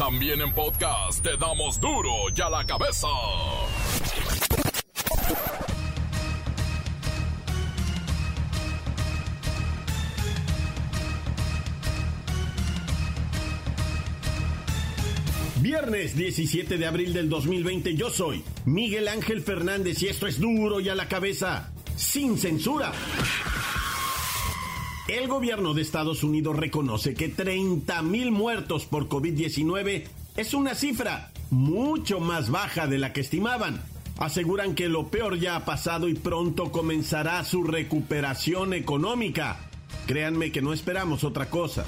También 0.00 0.40
en 0.40 0.50
podcast 0.54 1.22
te 1.22 1.36
damos 1.36 1.78
duro 1.78 2.10
y 2.34 2.40
a 2.40 2.48
la 2.48 2.64
cabeza. 2.64 3.06
Viernes 15.60 16.16
17 16.16 16.78
de 16.78 16.86
abril 16.86 17.12
del 17.12 17.28
2020 17.28 17.94
yo 17.94 18.08
soy 18.08 18.42
Miguel 18.64 19.06
Ángel 19.06 19.42
Fernández 19.42 20.02
y 20.02 20.08
esto 20.08 20.26
es 20.26 20.40
duro 20.40 20.80
y 20.80 20.88
a 20.88 20.94
la 20.94 21.08
cabeza, 21.08 21.74
sin 21.94 22.38
censura. 22.38 22.90
El 25.10 25.26
gobierno 25.26 25.74
de 25.74 25.82
Estados 25.82 26.22
Unidos 26.22 26.54
reconoce 26.54 27.14
que 27.14 27.28
30 27.28 28.00
mil 28.02 28.30
muertos 28.30 28.86
por 28.86 29.08
COVID-19 29.08 30.04
es 30.36 30.54
una 30.54 30.76
cifra 30.76 31.32
mucho 31.50 32.20
más 32.20 32.48
baja 32.48 32.86
de 32.86 32.98
la 32.98 33.12
que 33.12 33.20
estimaban. 33.20 33.82
Aseguran 34.20 34.76
que 34.76 34.88
lo 34.88 35.08
peor 35.08 35.36
ya 35.40 35.56
ha 35.56 35.64
pasado 35.64 36.08
y 36.08 36.14
pronto 36.14 36.70
comenzará 36.70 37.42
su 37.44 37.64
recuperación 37.64 38.72
económica. 38.72 39.58
Créanme 40.06 40.52
que 40.52 40.62
no 40.62 40.72
esperamos 40.72 41.24
otra 41.24 41.50
cosa. 41.50 41.84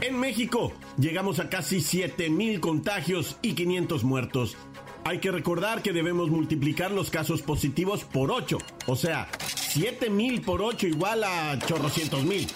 En 0.00 0.18
México 0.18 0.72
llegamos 0.98 1.38
a 1.38 1.48
casi 1.48 1.80
7 1.80 2.28
mil 2.28 2.58
contagios 2.58 3.38
y 3.40 3.52
500 3.52 4.02
muertos. 4.02 4.56
Hay 5.04 5.20
que 5.20 5.30
recordar 5.30 5.82
que 5.82 5.92
debemos 5.92 6.28
multiplicar 6.28 6.90
los 6.90 7.10
casos 7.10 7.40
positivos 7.42 8.02
por 8.02 8.32
8, 8.32 8.58
o 8.88 8.96
sea, 8.96 9.28
7 9.76 10.08
mil 10.08 10.40
por 10.40 10.62
8 10.62 10.86
igual 10.86 11.22
a 11.22 11.58
chorrocientos 11.58 12.24
mil. 12.24 12.46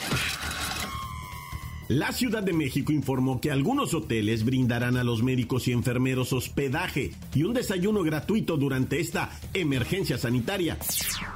La 1.88 2.12
Ciudad 2.12 2.43
de 2.43 2.55
México 2.55 2.93
informó 2.93 3.43
que 3.43 3.51
algunos 3.51 3.93
hoteles 3.93 4.43
brindarán 4.43 4.96
a 4.96 5.05
los 5.05 5.23
médicos 5.23 5.69
y 5.69 5.73
enfermeros 5.73 6.32
hospedaje 6.32 7.10
y 7.35 7.43
un 7.43 7.52
desayuno 7.52 8.02
gratuito 8.04 8.57
durante 8.57 9.01
esta 9.01 9.38
emergencia 9.52 10.16
sanitaria. 10.16 10.79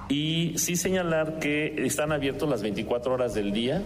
Y 0.09 0.55
sí 0.57 0.77
señalar 0.77 1.39
que 1.39 1.75
están 1.85 2.13
abiertos 2.13 2.49
las 2.49 2.63
24 2.63 3.13
horas 3.13 3.35
del 3.35 3.53
día. 3.53 3.83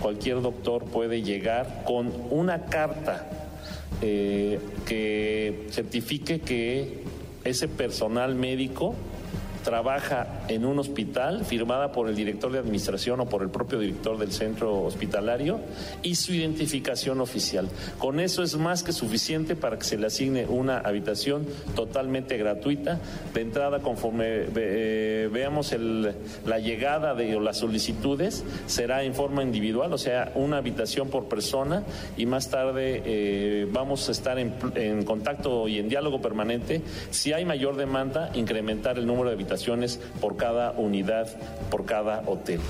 Cualquier 0.00 0.42
doctor 0.42 0.84
puede 0.86 1.22
llegar 1.22 1.84
con 1.86 2.10
una 2.30 2.64
carta 2.64 3.30
eh, 4.02 4.58
que 4.84 5.68
certifique 5.70 6.40
que 6.40 7.04
ese 7.44 7.68
personal 7.68 8.34
médico 8.34 8.96
trabaja 9.66 10.28
en 10.46 10.64
un 10.64 10.78
hospital 10.78 11.44
firmada 11.44 11.90
por 11.90 12.08
el 12.08 12.14
director 12.14 12.52
de 12.52 12.60
administración 12.60 13.18
o 13.18 13.28
por 13.28 13.42
el 13.42 13.50
propio 13.50 13.80
director 13.80 14.16
del 14.16 14.30
centro 14.30 14.84
hospitalario 14.84 15.58
y 16.04 16.14
su 16.14 16.32
identificación 16.32 17.20
oficial. 17.20 17.68
Con 17.98 18.20
eso 18.20 18.44
es 18.44 18.56
más 18.56 18.84
que 18.84 18.92
suficiente 18.92 19.56
para 19.56 19.76
que 19.76 19.84
se 19.84 19.98
le 19.98 20.06
asigne 20.06 20.46
una 20.46 20.78
habitación 20.78 21.48
totalmente 21.74 22.36
gratuita. 22.36 23.00
De 23.34 23.40
entrada, 23.40 23.80
conforme 23.80 24.44
eh, 24.54 25.28
veamos 25.32 25.74
la 26.46 26.60
llegada 26.60 27.16
de 27.16 27.34
o 27.34 27.40
las 27.40 27.58
solicitudes, 27.58 28.44
será 28.68 29.02
en 29.02 29.14
forma 29.14 29.42
individual, 29.42 29.92
o 29.92 29.98
sea, 29.98 30.30
una 30.36 30.58
habitación 30.58 31.08
por 31.08 31.24
persona 31.24 31.82
y 32.16 32.24
más 32.26 32.50
tarde 32.50 33.02
eh, 33.04 33.66
vamos 33.72 34.08
a 34.08 34.12
estar 34.12 34.38
en, 34.38 34.54
en 34.76 35.04
contacto 35.04 35.66
y 35.66 35.80
en 35.80 35.88
diálogo 35.88 36.22
permanente. 36.22 36.82
Si 37.10 37.32
hay 37.32 37.44
mayor 37.44 37.76
demanda, 37.76 38.30
incrementar 38.34 38.96
el 38.96 39.06
número 39.08 39.30
de 39.30 39.34
habitaciones 39.34 39.55
por 40.20 40.36
cada 40.36 40.72
unidad, 40.72 41.28
por 41.70 41.84
cada 41.84 42.22
hotel. 42.26 42.60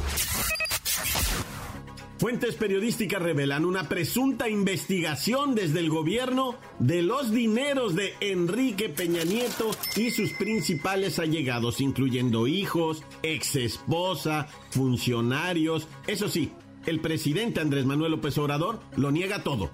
Fuentes 2.18 2.54
periodísticas 2.54 3.20
revelan 3.20 3.66
una 3.66 3.90
presunta 3.90 4.48
investigación 4.48 5.54
desde 5.54 5.80
el 5.80 5.90
gobierno 5.90 6.54
de 6.78 7.02
los 7.02 7.30
dineros 7.30 7.94
de 7.94 8.14
Enrique 8.20 8.88
Peña 8.88 9.22
Nieto 9.24 9.70
y 9.96 10.10
sus 10.10 10.32
principales 10.32 11.18
allegados, 11.18 11.82
incluyendo 11.82 12.46
hijos, 12.46 13.02
ex 13.22 13.56
esposa, 13.56 14.48
funcionarios. 14.70 15.88
Eso 16.06 16.30
sí, 16.30 16.52
el 16.86 17.00
presidente 17.00 17.60
Andrés 17.60 17.84
Manuel 17.84 18.12
López 18.12 18.38
Obrador 18.38 18.80
lo 18.96 19.10
niega 19.10 19.42
todo. 19.42 19.70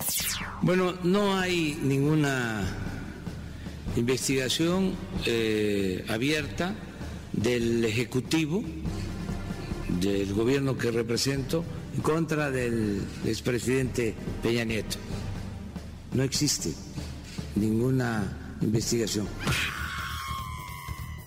Bueno, 0.62 0.94
no 1.04 1.38
hay 1.38 1.78
ninguna 1.80 2.66
investigación 3.96 4.94
eh, 5.26 6.04
abierta 6.08 6.74
del 7.32 7.84
Ejecutivo, 7.84 8.62
del 10.00 10.32
gobierno 10.34 10.76
que 10.76 10.90
represento, 10.90 11.64
en 11.94 12.02
contra 12.02 12.50
del 12.50 13.02
expresidente 13.24 14.14
Peña 14.42 14.64
Nieto. 14.64 14.96
No 16.14 16.22
existe 16.22 16.72
ninguna 17.56 18.56
investigación. 18.60 19.26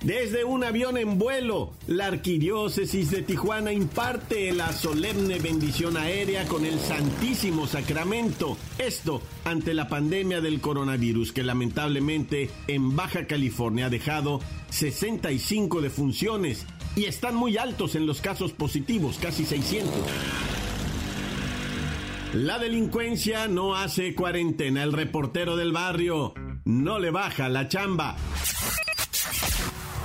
Desde 0.05 0.43
un 0.43 0.63
avión 0.63 0.99
en 0.99 1.17
vuelo, 1.17 1.73
la 1.87 2.05
Arquidiócesis 2.05 3.09
de 3.09 3.23
Tijuana 3.23 3.73
imparte 3.73 4.51
la 4.51 4.71
solemne 4.71 5.39
bendición 5.39 5.97
aérea 5.97 6.45
con 6.45 6.63
el 6.63 6.79
Santísimo 6.79 7.65
Sacramento. 7.65 8.55
Esto 8.77 9.23
ante 9.45 9.73
la 9.73 9.87
pandemia 9.87 10.41
del 10.41 10.61
coronavirus 10.61 11.31
que 11.31 11.41
lamentablemente 11.41 12.51
en 12.67 12.95
Baja 12.95 13.25
California 13.25 13.87
ha 13.87 13.89
dejado 13.89 14.41
65 14.69 15.81
defunciones 15.81 16.67
y 16.95 17.05
están 17.05 17.33
muy 17.33 17.57
altos 17.57 17.95
en 17.95 18.05
los 18.05 18.21
casos 18.21 18.51
positivos, 18.51 19.17
casi 19.17 19.43
600. 19.43 19.91
La 22.35 22.59
delincuencia 22.59 23.47
no 23.47 23.75
hace 23.75 24.13
cuarentena. 24.13 24.83
El 24.83 24.93
reportero 24.93 25.55
del 25.55 25.71
barrio 25.71 26.35
no 26.63 26.99
le 26.99 27.09
baja 27.09 27.49
la 27.49 27.67
chamba. 27.67 28.15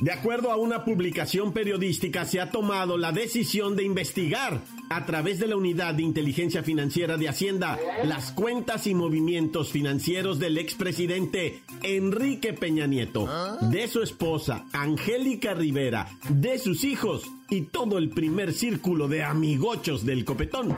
De 0.00 0.12
acuerdo 0.12 0.50
a 0.50 0.56
una 0.56 0.84
publicación 0.84 1.52
periodística, 1.52 2.24
se 2.24 2.40
ha 2.40 2.50
tomado 2.50 2.96
la 2.96 3.12
decisión 3.12 3.76
de 3.76 3.84
investigar 3.84 4.62
a 4.88 5.04
través 5.04 5.38
de 5.38 5.46
la 5.46 5.56
Unidad 5.56 5.94
de 5.94 6.02
Inteligencia 6.02 6.62
Financiera 6.62 7.18
de 7.18 7.28
Hacienda 7.28 7.78
las 8.04 8.32
cuentas 8.32 8.86
y 8.86 8.94
movimientos 8.94 9.70
financieros 9.70 10.38
del 10.38 10.56
expresidente 10.56 11.60
Enrique 11.82 12.54
Peña 12.54 12.86
Nieto, 12.86 13.28
de 13.60 13.88
su 13.88 14.02
esposa 14.02 14.64
Angélica 14.72 15.52
Rivera, 15.52 16.08
de 16.30 16.58
sus 16.58 16.84
hijos 16.84 17.24
y 17.50 17.62
todo 17.62 17.98
el 17.98 18.10
primer 18.10 18.52
círculo 18.52 19.08
de 19.08 19.24
amigochos 19.24 20.06
del 20.06 20.24
copetón. 20.24 20.76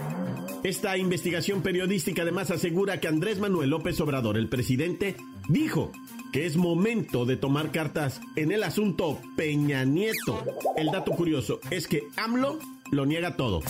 Esta 0.64 0.96
investigación 0.96 1.62
periodística 1.62 2.22
además 2.22 2.50
asegura 2.50 3.00
que 3.00 3.08
Andrés 3.08 3.38
Manuel 3.38 3.70
López 3.70 4.00
Obrador, 4.00 4.36
el 4.36 4.48
presidente, 4.48 5.16
dijo 5.48 5.92
que 6.32 6.46
es 6.46 6.56
momento 6.56 7.26
de 7.26 7.36
tomar 7.36 7.70
cartas 7.72 8.20
en 8.36 8.52
el 8.52 8.62
asunto 8.62 9.20
Peña 9.36 9.84
Nieto. 9.84 10.42
El 10.76 10.86
dato 10.86 11.12
curioso 11.12 11.60
es 11.70 11.86
que 11.86 12.04
AMLO 12.16 12.58
lo 12.90 13.06
niega 13.06 13.36
todo. 13.36 13.62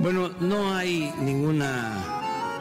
Bueno, 0.00 0.30
no 0.40 0.74
hay 0.74 1.10
ninguna 1.20 2.60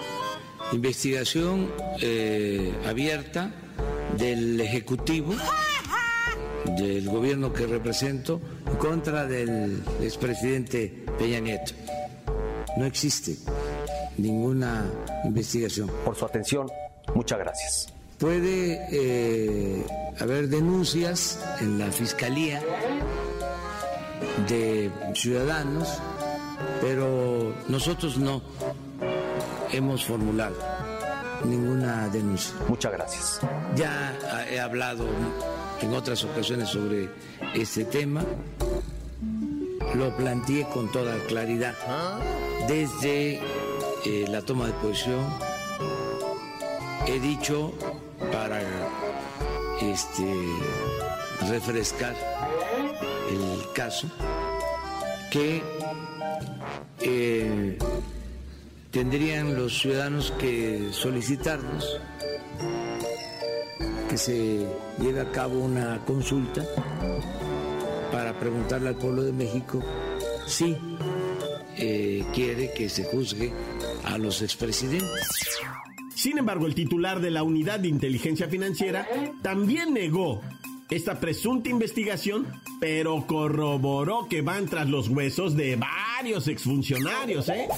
investigación 0.72 1.70
eh, 2.02 2.74
abierta 2.86 3.54
del 4.18 4.60
Ejecutivo, 4.62 5.34
del 6.66 7.10
gobierno 7.10 7.52
que 7.52 7.66
represento, 7.66 8.42
en 8.68 8.76
contra 8.76 9.26
del 9.26 9.84
expresidente 10.02 11.06
Peña 11.18 11.40
Nieto. 11.40 11.74
No 12.78 12.86
existe 12.86 13.36
ninguna 14.18 14.86
investigación. 15.26 15.90
Por 16.06 16.16
su 16.16 16.26
atención, 16.26 16.70
muchas 17.14 17.40
gracias 17.40 17.94
puede 18.22 18.80
eh, 18.92 19.84
haber 20.20 20.48
denuncias 20.48 21.40
en 21.60 21.80
la 21.80 21.92
Fiscalía 21.92 22.62
de 24.48 24.92
ciudadanos, 25.16 25.88
pero 26.80 27.56
nosotros 27.68 28.20
no 28.20 28.44
hemos 29.72 30.06
formulado 30.06 30.56
ninguna 31.46 32.10
denuncia. 32.10 32.54
Muchas 32.68 32.92
gracias. 32.92 33.42
Ya 33.76 34.16
he 34.52 34.60
hablado 34.60 35.08
en 35.82 35.94
otras 35.94 36.24
ocasiones 36.24 36.70
sobre 36.70 37.10
este 37.54 37.86
tema. 37.86 38.24
Lo 39.96 40.16
planteé 40.16 40.66
con 40.74 40.92
toda 40.92 41.18
claridad 41.28 41.76
desde 42.68 43.42
eh, 44.06 44.26
la 44.30 44.42
toma 44.42 44.68
de 44.68 44.74
posición. 44.74 45.26
He 47.08 47.20
dicho 47.20 47.74
para 48.32 48.62
este, 49.82 50.26
refrescar 51.50 52.16
el 53.30 53.74
caso 53.74 54.08
que 55.32 55.62
eh, 57.00 57.78
tendrían 58.92 59.56
los 59.56 59.80
ciudadanos 59.80 60.32
que 60.40 60.90
solicitarnos 60.92 62.00
que 64.12 64.18
se 64.18 64.68
lleve 65.00 65.22
a 65.22 65.32
cabo 65.32 65.58
una 65.58 66.04
consulta 66.04 66.66
para 68.12 68.38
preguntarle 68.38 68.90
al 68.90 68.96
pueblo 68.96 69.24
de 69.24 69.32
México 69.32 69.82
si 70.46 70.76
eh, 71.78 72.26
quiere 72.34 72.74
que 72.74 72.90
se 72.90 73.06
juzgue 73.06 73.54
a 74.04 74.18
los 74.18 74.42
expresidentes. 74.42 75.62
Sin 76.14 76.38
embargo, 76.38 76.66
el 76.66 76.76
titular 76.76 77.22
de 77.22 77.32
la 77.32 77.44
Unidad 77.44 77.80
de 77.80 77.88
Inteligencia 77.88 78.50
Financiera 78.50 79.08
también 79.42 79.94
negó 79.94 80.42
esta 80.90 81.22
presunta 81.22 81.70
investigación, 81.70 82.48
pero 82.82 83.26
corroboró 83.26 84.28
que 84.28 84.42
van 84.42 84.66
tras 84.66 84.90
los 84.90 85.08
huesos 85.08 85.56
de 85.56 85.78
varios 85.78 86.50
exfuncionarios, 86.50 87.48
¿eh? 87.48 87.70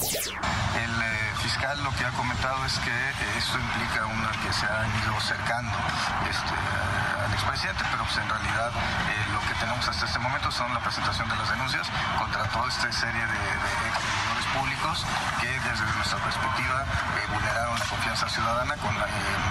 Lo 1.64 1.96
que 1.96 2.04
ha 2.04 2.12
comentado 2.12 2.66
es 2.66 2.78
que 2.80 2.92
eh, 2.92 3.38
esto 3.38 3.58
implica 3.58 4.06
una 4.06 4.32
que 4.44 4.52
se 4.52 4.66
ha 4.68 4.84
ido 4.84 5.16
cercando 5.22 5.72
este, 6.30 6.56
al 7.24 7.32
expresidente, 7.32 7.84
pero 7.90 8.04
pues 8.04 8.18
en 8.18 8.28
realidad 8.28 8.68
eh, 8.68 9.32
lo 9.32 9.40
que 9.48 9.56
tenemos 9.56 9.88
hasta 9.88 10.06
este 10.06 10.20
momento 10.20 10.52
son 10.52 10.74
la 10.74 10.82
presentación 10.82 11.30
de 11.30 11.36
las 11.38 11.50
denuncias 11.50 11.88
contra 12.20 12.44
toda 12.52 12.68
esta 12.68 12.92
serie 12.92 13.26
de, 13.26 13.40
de 13.40 14.44
públicos 14.60 15.06
que 15.40 15.48
desde 15.48 15.86
nuestra 15.96 16.20
perspectiva 16.20 16.84
eh, 16.84 17.32
vulneraron 17.32 17.80
la 17.80 17.86
confianza 17.86 18.28
ciudadana 18.28 18.76
con 18.76 18.94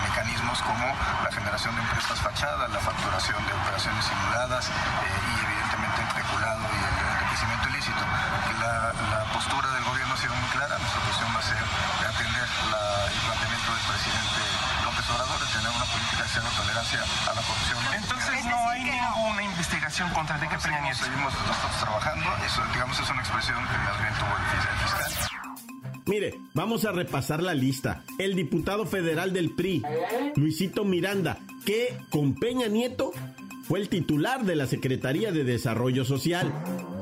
mecanismos 0.05 0.61
como 0.63 0.85
la 1.25 1.33
generación 1.33 1.75
de 1.75 1.81
empresas 1.81 2.21
fachadas, 2.21 2.71
la 2.71 2.81
facturación 2.81 3.41
de 3.47 3.53
operaciones 3.55 4.05
simuladas 4.05 4.69
y 4.69 5.45
evidentemente 5.49 5.62
presidente 14.03 14.43
López 14.83 15.07
Obrador 15.11 15.39
de 15.39 15.49
tener 15.55 15.71
una 15.71 15.87
política 15.87 16.23
de 16.23 16.31
cero 16.35 16.49
tolerancia 16.59 17.01
a 17.07 17.35
la 17.35 17.43
corrupción. 17.43 17.79
Entonces 17.95 18.45
no 18.47 18.59
hay 18.69 18.83
ninguna 18.83 19.43
investigación 19.45 20.11
contra 20.11 20.35
Enrique 20.37 20.59
Peña 20.59 20.81
Nieto. 20.81 21.05
Seguimos 21.05 21.33
nosotros 21.33 21.77
trabajando, 21.79 22.27
eso 22.45 22.63
digamos 22.73 22.99
es 22.99 23.11
una 23.11 23.21
expresión 23.21 23.59
que 23.63 23.79
más 23.79 23.99
bien 24.03 24.15
tuvo 24.19 24.35
el 24.35 24.45
fiscal. 24.83 25.31
Mire, 26.07 26.35
vamos 26.55 26.85
a 26.85 26.91
repasar 26.91 27.43
la 27.43 27.55
lista. 27.55 28.03
El 28.19 28.35
diputado 28.35 28.87
federal 28.87 29.33
del 29.33 29.55
PRI, 29.55 29.83
Luisito 30.35 30.85
Miranda, 30.85 31.39
que 31.65 31.97
con 32.11 32.35
Peña 32.35 32.67
Nieto 32.67 33.13
fue 33.63 33.79
el 33.79 33.89
titular 33.89 34.43
de 34.43 34.57
la 34.57 34.67
Secretaría 34.67 35.31
de 35.31 35.45
Desarrollo 35.45 36.05
Social. 36.05 36.53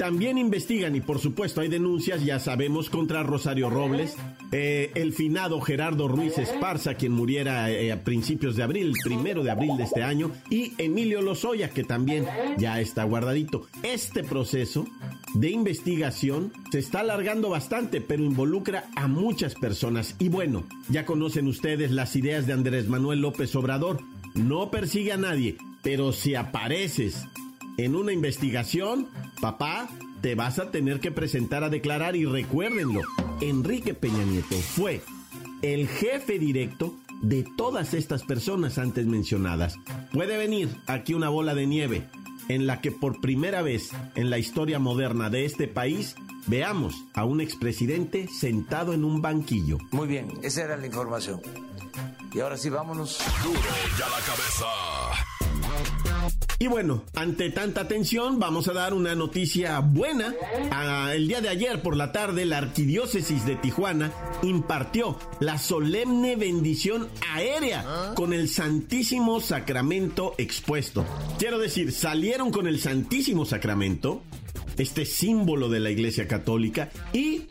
También 0.00 0.38
investigan 0.38 0.96
y 0.96 1.02
por 1.02 1.18
supuesto 1.18 1.60
hay 1.60 1.68
denuncias, 1.68 2.24
ya 2.24 2.38
sabemos, 2.38 2.88
contra 2.88 3.22
Rosario 3.22 3.68
Robles, 3.68 4.16
eh, 4.50 4.90
el 4.94 5.12
finado 5.12 5.60
Gerardo 5.60 6.08
Ruiz 6.08 6.38
Esparza, 6.38 6.94
quien 6.94 7.12
muriera 7.12 7.70
eh, 7.70 7.92
a 7.92 8.02
principios 8.02 8.56
de 8.56 8.62
abril, 8.62 8.94
primero 9.04 9.42
de 9.42 9.50
abril 9.50 9.76
de 9.76 9.82
este 9.82 10.02
año, 10.02 10.30
y 10.48 10.72
Emilio 10.78 11.20
Lozoya, 11.20 11.68
que 11.68 11.84
también 11.84 12.24
ya 12.56 12.80
está 12.80 13.04
guardadito. 13.04 13.66
Este 13.82 14.24
proceso 14.24 14.86
de 15.34 15.50
investigación 15.50 16.50
se 16.72 16.78
está 16.78 17.00
alargando 17.00 17.50
bastante, 17.50 18.00
pero 18.00 18.24
involucra 18.24 18.88
a 18.96 19.06
muchas 19.06 19.54
personas. 19.54 20.16
Y 20.18 20.30
bueno, 20.30 20.64
ya 20.88 21.04
conocen 21.04 21.46
ustedes 21.46 21.90
las 21.90 22.16
ideas 22.16 22.46
de 22.46 22.54
Andrés 22.54 22.88
Manuel 22.88 23.20
López 23.20 23.54
Obrador. 23.54 24.00
No 24.32 24.70
persigue 24.70 25.12
a 25.12 25.18
nadie, 25.18 25.58
pero 25.82 26.12
si 26.12 26.36
apareces 26.36 27.26
en 27.84 27.96
una 27.96 28.12
investigación, 28.12 29.08
papá, 29.40 29.88
te 30.20 30.34
vas 30.34 30.58
a 30.58 30.70
tener 30.70 31.00
que 31.00 31.10
presentar 31.10 31.64
a 31.64 31.70
declarar 31.70 32.14
y 32.14 32.26
recuérdenlo, 32.26 33.00
Enrique 33.40 33.94
Peña 33.94 34.24
Nieto 34.24 34.56
fue 34.56 35.00
el 35.62 35.88
jefe 35.88 36.38
directo 36.38 36.94
de 37.22 37.46
todas 37.56 37.94
estas 37.94 38.22
personas 38.22 38.78
antes 38.78 39.06
mencionadas. 39.06 39.76
Puede 40.12 40.36
venir 40.36 40.76
aquí 40.86 41.14
una 41.14 41.28
bola 41.28 41.54
de 41.54 41.66
nieve 41.66 42.08
en 42.48 42.66
la 42.66 42.80
que 42.80 42.90
por 42.90 43.20
primera 43.20 43.62
vez 43.62 43.90
en 44.14 44.28
la 44.30 44.38
historia 44.38 44.78
moderna 44.78 45.30
de 45.30 45.44
este 45.44 45.68
país 45.68 46.16
veamos 46.46 46.94
a 47.14 47.24
un 47.24 47.40
expresidente 47.40 48.28
sentado 48.28 48.92
en 48.92 49.04
un 49.04 49.22
banquillo. 49.22 49.78
Muy 49.92 50.08
bien, 50.08 50.32
esa 50.42 50.64
era 50.64 50.76
la 50.76 50.86
información. 50.86 51.40
Y 52.32 52.40
ahora 52.40 52.56
sí, 52.56 52.68
vámonos. 52.68 53.18
Duro 53.42 53.60
ya 53.98 54.08
la 54.08 54.18
cabeza. 54.24 55.29
Y 56.62 56.66
bueno, 56.66 57.04
ante 57.14 57.48
tanta 57.48 57.88
tensión, 57.88 58.38
vamos 58.38 58.68
a 58.68 58.74
dar 58.74 58.92
una 58.92 59.14
noticia 59.14 59.80
buena. 59.80 60.34
Ah, 60.70 61.10
el 61.14 61.26
día 61.26 61.40
de 61.40 61.48
ayer 61.48 61.80
por 61.80 61.96
la 61.96 62.12
tarde, 62.12 62.44
la 62.44 62.58
Arquidiócesis 62.58 63.46
de 63.46 63.56
Tijuana 63.56 64.12
impartió 64.42 65.18
la 65.40 65.56
solemne 65.56 66.36
bendición 66.36 67.08
aérea 67.32 68.12
con 68.14 68.34
el 68.34 68.50
Santísimo 68.50 69.40
Sacramento 69.40 70.34
expuesto. 70.36 71.06
Quiero 71.38 71.58
decir, 71.58 71.92
salieron 71.92 72.50
con 72.50 72.66
el 72.66 72.78
Santísimo 72.78 73.46
Sacramento, 73.46 74.20
este 74.76 75.06
símbolo 75.06 75.70
de 75.70 75.80
la 75.80 75.88
Iglesia 75.88 76.28
Católica, 76.28 76.90
y 77.14 77.46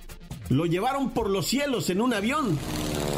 lo 0.49 0.65
llevaron 0.65 1.11
por 1.11 1.29
los 1.29 1.47
cielos 1.47 1.89
en 1.89 2.01
un 2.01 2.13
avión 2.13 2.57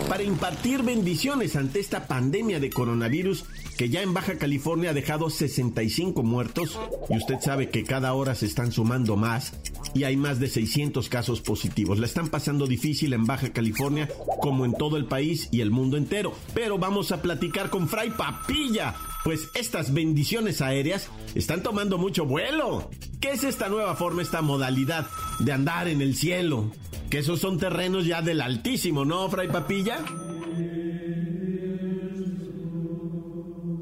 para 0.10 0.24
impartir 0.24 0.84
bendiciones 0.84 1.56
ante 1.56 1.80
esta 1.80 2.06
pandemia 2.06 2.60
de 2.60 2.70
coronavirus 2.70 3.46
que 3.78 3.90
ya 3.90 4.02
en 4.02 4.14
Baja 4.14 4.38
California 4.38 4.90
ha 4.90 4.94
dejado 4.94 5.30
65 5.30 6.22
muertos 6.22 6.78
y 7.10 7.16
usted 7.16 7.40
sabe 7.40 7.70
que 7.70 7.86
cada 7.86 8.14
hora 8.14 8.36
se 8.36 8.46
están 8.46 8.74
sumando 8.74 9.16
más 9.16 9.54
y 9.94 10.04
hay 10.04 10.18
más 10.18 10.40
de 10.40 10.50
600 10.50 11.08
casos 11.08 11.40
positivos. 11.42 11.98
La 11.98 12.06
están 12.06 12.28
pasando 12.28 12.68
difícil 12.68 13.14
en 13.14 13.26
Baja 13.26 13.54
California 13.54 14.10
como 14.42 14.66
en 14.66 14.74
todo 14.74 14.98
el 14.98 15.06
país 15.06 15.48
y 15.52 15.62
el 15.62 15.72
mundo 15.72 15.96
entero. 15.96 16.34
Pero 16.54 16.78
vamos 16.78 17.14
a 17.14 17.22
platicar 17.22 17.70
con 17.70 17.88
Fray 17.88 18.12
Papilla, 18.12 18.94
pues 19.24 19.48
estas 19.56 19.94
bendiciones 19.94 20.62
aéreas 20.62 21.10
están 21.36 21.64
tomando 21.64 21.98
mucho 21.98 22.26
vuelo. 22.26 22.90
¿Qué 23.22 23.32
es 23.32 23.46
esta 23.46 23.70
nueva 23.70 23.96
forma, 23.96 24.22
esta 24.22 24.42
modalidad 24.42 25.08
de 25.40 25.54
andar 25.54 25.88
en 25.88 26.02
el 26.02 26.16
cielo? 26.16 26.72
Que 27.12 27.20
esos 27.20 27.42
son 27.42 27.60
terrenos 27.60 28.06
ya 28.06 28.22
del 28.22 28.40
altísimo, 28.40 29.04
¿no, 29.04 29.28
Fray 29.30 29.50
Papilla? 29.50 29.98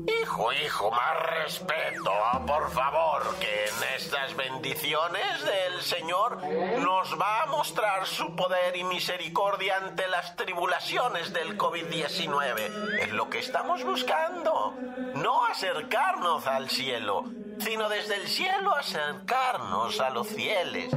Hijo, 0.07 0.51
hijo, 0.65 0.89
más 0.89 1.43
respeto, 1.43 2.11
por 2.47 2.71
favor, 2.71 3.35
que 3.39 3.65
en 3.65 3.95
estas 3.95 4.35
bendiciones 4.35 5.45
del 5.45 5.79
Señor 5.83 6.41
nos 6.79 7.21
va 7.21 7.43
a 7.43 7.45
mostrar 7.45 8.07
su 8.07 8.35
poder 8.35 8.75
y 8.75 8.83
misericordia 8.85 9.77
ante 9.77 10.07
las 10.07 10.35
tribulaciones 10.35 11.31
del 11.31 11.55
COVID-19. 11.55 12.99
Es 12.99 13.11
lo 13.11 13.29
que 13.29 13.37
estamos 13.37 13.83
buscando. 13.83 14.73
No 15.13 15.45
acercarnos 15.45 16.47
al 16.47 16.67
cielo, 16.71 17.25
sino 17.59 17.89
desde 17.89 18.15
el 18.15 18.27
cielo 18.27 18.73
acercarnos 18.73 19.99
a 19.99 20.09
los 20.09 20.27
fieles. 20.27 20.89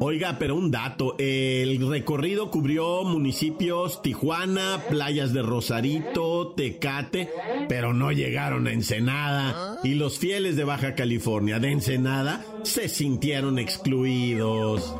Oiga, 0.00 0.36
pero 0.38 0.54
un 0.54 0.70
dato, 0.70 1.16
el 1.18 1.88
recorrido 1.88 2.50
cubrió 2.50 3.02
municipios 3.02 4.00
Tijuana, 4.00 4.84
playas 4.88 5.32
de 5.32 5.42
Rosarito, 5.42 6.54
Tecate, 6.56 7.28
pero 7.68 7.92
no 7.92 8.12
llegaron 8.12 8.68
a 8.68 8.72
Ensenada. 8.72 9.80
Y 9.82 9.94
los 9.94 10.18
fieles 10.18 10.56
de 10.56 10.64
Baja 10.64 10.94
California 10.94 11.58
de 11.58 11.72
Ensenada 11.72 12.44
se 12.62 12.88
sintieron 12.88 13.58
excluidos. 13.58 14.94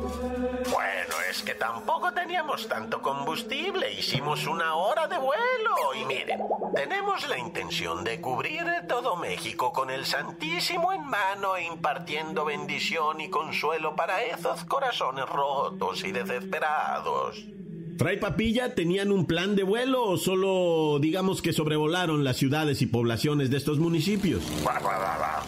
Es 1.29 1.43
que 1.43 1.53
tampoco 1.53 2.11
teníamos 2.11 2.67
tanto 2.67 3.03
combustible. 3.03 3.93
Hicimos 3.93 4.47
una 4.47 4.73
hora 4.73 5.07
de 5.07 5.19
vuelo. 5.19 5.93
Y 5.93 6.05
miren, 6.05 6.41
tenemos 6.73 7.27
la 7.29 7.37
intención 7.37 8.03
de 8.03 8.19
cubrir 8.19 8.65
todo 8.87 9.15
México 9.15 9.71
con 9.71 9.91
el 9.91 10.07
Santísimo 10.07 10.91
en 10.91 11.05
mano 11.05 11.55
e 11.55 11.65
impartiendo 11.65 12.45
bendición 12.45 13.21
y 13.21 13.29
consuelo 13.29 13.95
para 13.95 14.23
esos 14.23 14.65
corazones 14.65 15.29
rotos 15.29 16.03
y 16.03 16.11
desesperados. 16.11 17.45
Fray 17.99 18.17
Papilla, 18.17 18.75
¿tenían 18.75 19.11
un 19.11 19.25
plan 19.25 19.57
de 19.57 19.63
vuelo 19.63 20.01
o 20.05 20.15
solo 20.15 20.99
digamos 21.01 21.41
que 21.41 21.51
sobrevolaron 21.51 22.23
las 22.23 22.37
ciudades 22.37 22.81
y 22.81 22.85
poblaciones 22.85 23.49
de 23.49 23.57
estos 23.57 23.77
municipios? 23.77 24.41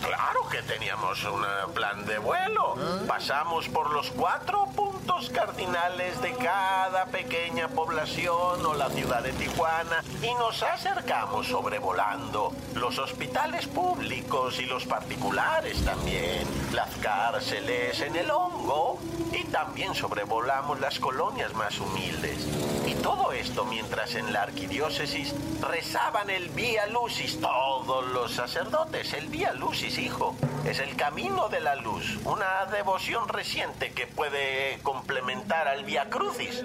Claro 0.01 0.41
que 0.51 0.61
teníamos 0.63 1.23
un 1.23 1.73
plan 1.73 2.05
de 2.05 2.19
vuelo. 2.19 2.75
Pasamos 3.07 3.69
por 3.69 3.93
los 3.93 4.11
cuatro 4.11 4.67
puntos 4.75 5.29
cardinales 5.29 6.21
de 6.21 6.33
cada 6.33 7.05
pequeña 7.05 7.69
población 7.69 8.65
o 8.65 8.73
la 8.73 8.89
ciudad 8.89 9.23
de 9.23 9.31
Tijuana 9.31 10.03
y 10.21 10.33
nos 10.33 10.61
acercamos 10.61 11.47
sobrevolando 11.47 12.51
los 12.75 12.99
hospitales 12.99 13.65
públicos 13.67 14.59
y 14.59 14.65
los 14.65 14.85
particulares 14.85 15.85
también, 15.85 16.45
las 16.73 16.93
cárceles 16.97 18.01
en 18.01 18.17
el 18.17 18.29
hongo 18.29 18.99
y 19.31 19.45
también 19.45 19.95
sobrevolamos 19.95 20.81
las 20.81 20.99
colonias 20.99 21.53
más 21.53 21.79
humildes. 21.79 22.40
Y 22.87 22.93
todo 22.95 23.31
esto 23.31 23.65
mientras 23.65 24.15
en 24.15 24.31
la 24.33 24.43
arquidiócesis 24.43 25.33
rezaban 25.61 26.29
el 26.29 26.49
Vía 26.49 26.87
Lucis 26.87 27.39
todos 27.39 28.11
los 28.11 28.31
sacerdotes. 28.31 29.13
El 29.13 29.27
Vía 29.27 29.53
Lucis, 29.53 29.97
hijo, 29.97 30.35
es 30.65 30.79
el 30.79 30.95
camino 30.95 31.49
de 31.49 31.59
la 31.59 31.75
luz, 31.75 32.19
una 32.25 32.71
devoción 32.71 33.27
reciente 33.27 33.91
que 33.91 34.07
puede 34.07 34.79
complementar 34.83 35.67
al 35.67 35.83
Vía 35.85 36.09
Crucis. 36.09 36.63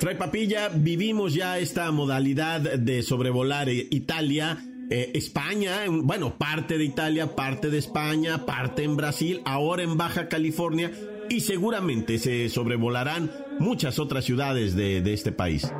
Fray 0.00 0.16
Papilla, 0.16 0.68
vivimos 0.72 1.34
ya 1.34 1.58
esta 1.58 1.90
modalidad 1.90 2.60
de 2.60 3.02
sobrevolar 3.02 3.68
Italia. 3.68 4.58
Eh, 4.92 5.12
España, 5.14 5.82
bueno, 5.88 6.36
parte 6.36 6.76
de 6.76 6.82
Italia, 6.84 7.36
parte 7.36 7.70
de 7.70 7.78
España, 7.78 8.44
parte 8.44 8.82
en 8.82 8.96
Brasil, 8.96 9.40
ahora 9.44 9.84
en 9.84 9.96
Baja 9.96 10.28
California 10.28 10.90
y 11.28 11.40
seguramente 11.42 12.18
se 12.18 12.48
sobrevolarán 12.48 13.30
muchas 13.60 13.98
otras 13.98 14.24
ciudades 14.24 14.74
de, 14.74 15.02
de 15.02 15.12
este 15.12 15.30
país. 15.30 15.70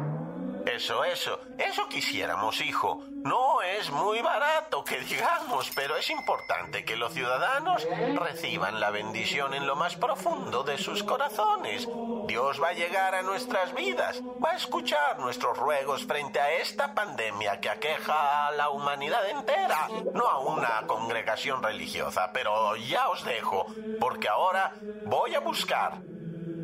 Eso, 0.66 1.02
eso, 1.04 1.40
eso 1.58 1.88
quisiéramos, 1.88 2.60
hijo. 2.60 3.02
No 3.25 3.62
es 3.62 3.90
muy 3.90 4.20
barato 4.20 4.84
que 4.84 5.00
digamos, 5.00 5.70
pero 5.75 5.96
es 5.96 6.10
importante 6.10 6.84
que 6.84 6.96
los 6.96 7.12
ciudadanos 7.12 7.87
reciban 8.16 8.78
la 8.78 8.90
bendición 8.90 9.54
en 9.54 9.66
lo 9.66 9.76
más 9.76 9.96
profundo 9.96 10.62
de 10.62 10.78
sus 10.78 11.02
corazones. 11.02 11.88
Dios 12.26 12.62
va 12.62 12.68
a 12.68 12.72
llegar 12.75 13.14
a 13.14 13.22
nuestras 13.22 13.75
vidas, 13.75 14.22
va 14.42 14.50
a 14.50 14.56
escuchar 14.56 15.18
nuestros 15.18 15.56
ruegos 15.56 16.04
frente 16.04 16.38
a 16.38 16.52
esta 16.52 16.94
pandemia 16.94 17.60
que 17.60 17.70
aqueja 17.70 18.49
a 18.49 18.52
la 18.52 18.70
humanidad 18.70 19.28
entera, 19.28 19.88
no 20.14 20.28
a 20.28 20.38
una 20.40 20.87
congregación 20.87 21.62
religiosa, 21.62 22.30
pero 22.32 22.76
ya 22.76 23.08
os 23.08 23.25
dejo, 23.25 23.66
porque 23.99 24.28
ahora 24.28 24.75
voy 25.06 25.34
a 25.34 25.40
buscar 25.40 26.00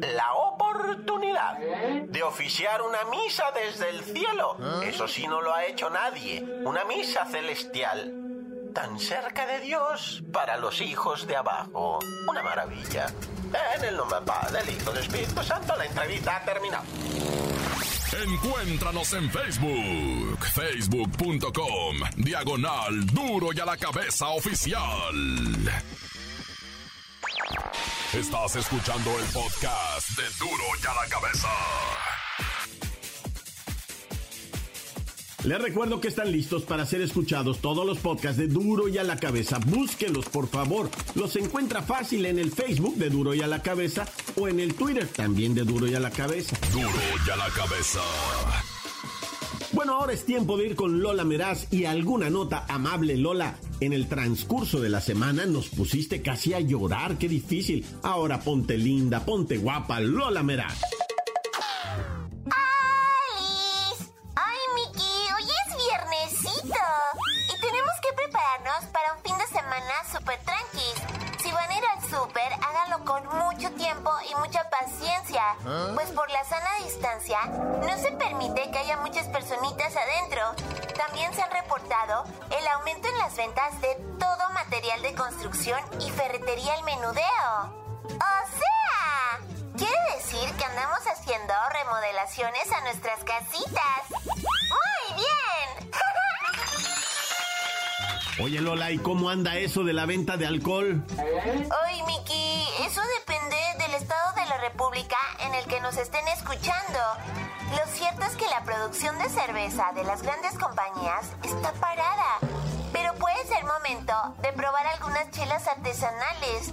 la 0.01 0.33
oportunidad 0.35 1.59
de 1.59 2.23
oficiar 2.23 2.83
una 2.83 3.05
misa 3.05 3.45
desde 3.55 3.91
el 3.91 4.05
cielo. 4.05 4.57
Eso 4.83 5.09
sí 5.09 5.27
no 5.27 5.41
lo 5.41 5.55
ha 5.55 5.65
hecho 5.67 5.91
nadie. 5.91 6.43
Una 6.65 6.85
misa 6.85 7.25
celestial 7.27 8.13
tan 8.75 8.99
cerca 8.99 9.47
de 9.47 9.61
Dios 9.61 10.23
para 10.33 10.59
los 10.59 10.81
hijos 10.81 11.27
de 11.27 11.37
abajo. 11.37 11.99
Una 12.29 12.43
maravilla. 12.43 13.07
En 13.77 13.85
el 13.85 13.97
nombre 13.97 14.17
del 14.17 14.25
Padre, 14.27 14.65
del 14.65 14.77
Hijo, 14.77 14.93
del 14.93 15.03
Espíritu 15.03 15.43
Santo, 15.43 15.75
la 15.77 15.87
entrevista 15.87 16.37
ha 16.37 16.45
terminado. 16.45 16.85
Encuéntranos 18.13 19.13
en 19.15 19.31
Facebook, 19.31 20.39
facebook.com, 20.55 21.97
diagonal 22.17 23.07
duro 23.07 23.49
y 23.53 23.61
a 23.61 23.65
la 23.65 23.77
cabeza 23.77 24.29
oficial. 24.29 25.15
Estás 28.15 28.57
escuchando 28.57 29.11
el 29.19 29.25
podcast 29.27 30.11
de 30.17 30.23
Duro 30.39 30.65
y 30.83 30.87
a 30.87 30.95
la 30.95 31.09
Cabeza. 31.09 31.49
Les 35.45 35.61
recuerdo 35.61 36.01
que 36.01 36.09
están 36.09 36.33
listos 36.33 36.63
para 36.63 36.87
ser 36.87 37.03
escuchados 37.03 37.61
todos 37.61 37.85
los 37.85 37.99
podcasts 37.99 38.39
de 38.39 38.49
Duro 38.49 38.89
y 38.89 38.99
a 38.99 39.05
la 39.05 39.17
Cabeza. 39.17 39.59
Búsquenlos, 39.67 40.27
por 40.27 40.49
favor. 40.49 40.91
Los 41.15 41.37
encuentra 41.37 41.83
fácil 41.83 42.27
en 42.27 42.39
el 42.39 42.53
Facebook 42.53 42.97
de 42.97 43.11
Duro 43.11 43.35
y 43.35 43.43
a 43.43 43.47
la 43.47 43.63
Cabeza 43.63 44.07
o 44.37 44.49
en 44.49 44.61
el 44.61 44.75
Twitter 44.75 45.07
también 45.09 45.55
de 45.55 45.65
Duro 45.65 45.87
y 45.87 45.95
a 45.95 46.01
la 46.01 46.11
Cabeza. 46.11 46.57
Duro 46.73 46.89
y 47.27 47.31
a 47.31 47.37
la 47.37 47.49
Cabeza. 47.51 48.01
Bueno, 49.87 50.01
ahora 50.01 50.15
es 50.15 50.25
tiempo 50.27 50.57
de 50.57 50.67
ir 50.67 50.75
con 50.75 51.01
Lola 51.01 51.23
Meraz 51.23 51.73
y 51.73 51.85
alguna 51.85 52.29
nota 52.29 52.67
amable, 52.69 53.17
Lola. 53.17 53.55
En 53.79 53.93
el 53.93 54.09
transcurso 54.09 54.81
de 54.81 54.89
la 54.89 55.01
semana 55.01 55.47
nos 55.47 55.69
pusiste 55.69 56.23
casi 56.23 56.55
a 56.55 56.59
llorar, 56.59 57.19
qué 57.19 57.29
difícil. 57.29 57.87
Ahora 58.03 58.41
ponte 58.41 58.77
linda, 58.77 59.25
ponte 59.25 59.59
guapa, 59.59 60.01
Lola 60.01 60.43
Meraz. 60.43 60.83
¡Alice! 62.51 64.13
¡Ay, 64.35 64.59
Miki! 64.75 65.15
Hoy 65.37 65.45
es 65.45 65.77
viernesito. 65.77 66.83
Y 67.55 67.61
tenemos 67.61 67.95
que 68.03 68.13
prepararnos 68.17 68.91
para 68.93 69.15
un 69.15 69.23
fin 69.23 69.39
de 69.39 69.47
semana 69.47 70.03
súper 70.11 70.41
tranqui. 70.41 70.91
Si 71.45 71.53
van 71.53 71.71
a 71.71 71.79
ir 71.79 71.85
al 71.95 72.01
súper, 72.11 72.53
háganlo 72.55 73.05
con 73.05 73.23
mucho 73.39 73.71
tiempo 73.77 74.11
y 74.29 74.35
mucha 74.35 74.69
paciencia. 74.69 75.45
Pues 75.95 76.09
por 76.09 76.26
no 77.01 77.99
se 77.99 78.13
permite 78.13 78.71
que 78.71 78.79
haya 78.79 78.97
muchas 78.99 79.27
personitas 79.29 79.95
adentro. 79.97 80.43
También 80.97 81.33
se 81.35 81.43
han 81.43 81.51
reportado 81.51 82.25
el 82.59 82.67
aumento 82.69 83.09
en 83.09 83.19
las 83.19 83.37
ventas 83.37 83.81
de 83.81 83.95
todo 84.19 84.51
material 84.55 85.03
de 85.03 85.15
construcción 85.15 85.79
y 86.01 86.11
ferretería 86.11 86.75
al 86.75 86.85
menudeo. 86.85 87.87
O 88.05 88.49
sea, 88.59 89.41
quiere 89.77 89.99
decir 90.17 90.51
que 90.57 90.65
andamos 90.65 91.01
haciendo 91.07 91.53
remodelaciones 91.71 92.73
a 92.73 92.81
nuestras 92.83 93.25
casitas. 93.25 94.11
¡Muy 94.25 95.17
bien! 95.17 95.91
Oye 98.43 98.61
Lola, 98.61 98.91
¿y 98.91 98.99
cómo 98.99 99.29
anda 99.29 99.57
eso 99.57 99.85
de 99.85 99.93
la 99.93 100.07
venta 100.07 100.37
de 100.37 100.47
alcohol? 100.47 101.05
Ay, 101.85 102.03
Miki, 102.03 102.67
eso 102.87 103.03
depende 103.19 103.57
del 103.79 103.95
estado 103.95 104.36
República 104.71 105.17
en 105.47 105.55
el 105.55 105.65
que 105.67 105.81
nos 105.81 105.97
estén 105.97 106.27
escuchando. 106.29 106.99
Lo 107.71 107.93
cierto 107.93 108.25
es 108.25 108.35
que 108.35 108.47
la 108.49 108.65
producción 108.65 109.17
de 109.19 109.29
cerveza 109.29 109.93
de 109.95 110.03
las 110.03 110.23
grandes 110.23 110.59
compañías 110.59 111.31
está 111.45 111.73
parada. 111.75 112.39
Pero 112.93 113.15
puede 113.15 113.47
ser 113.47 113.65
momento 113.65 114.13
de 114.43 114.53
probar 114.55 114.85
algunas 114.89 115.31
chelas 115.31 115.69
artesanales. 115.69 116.73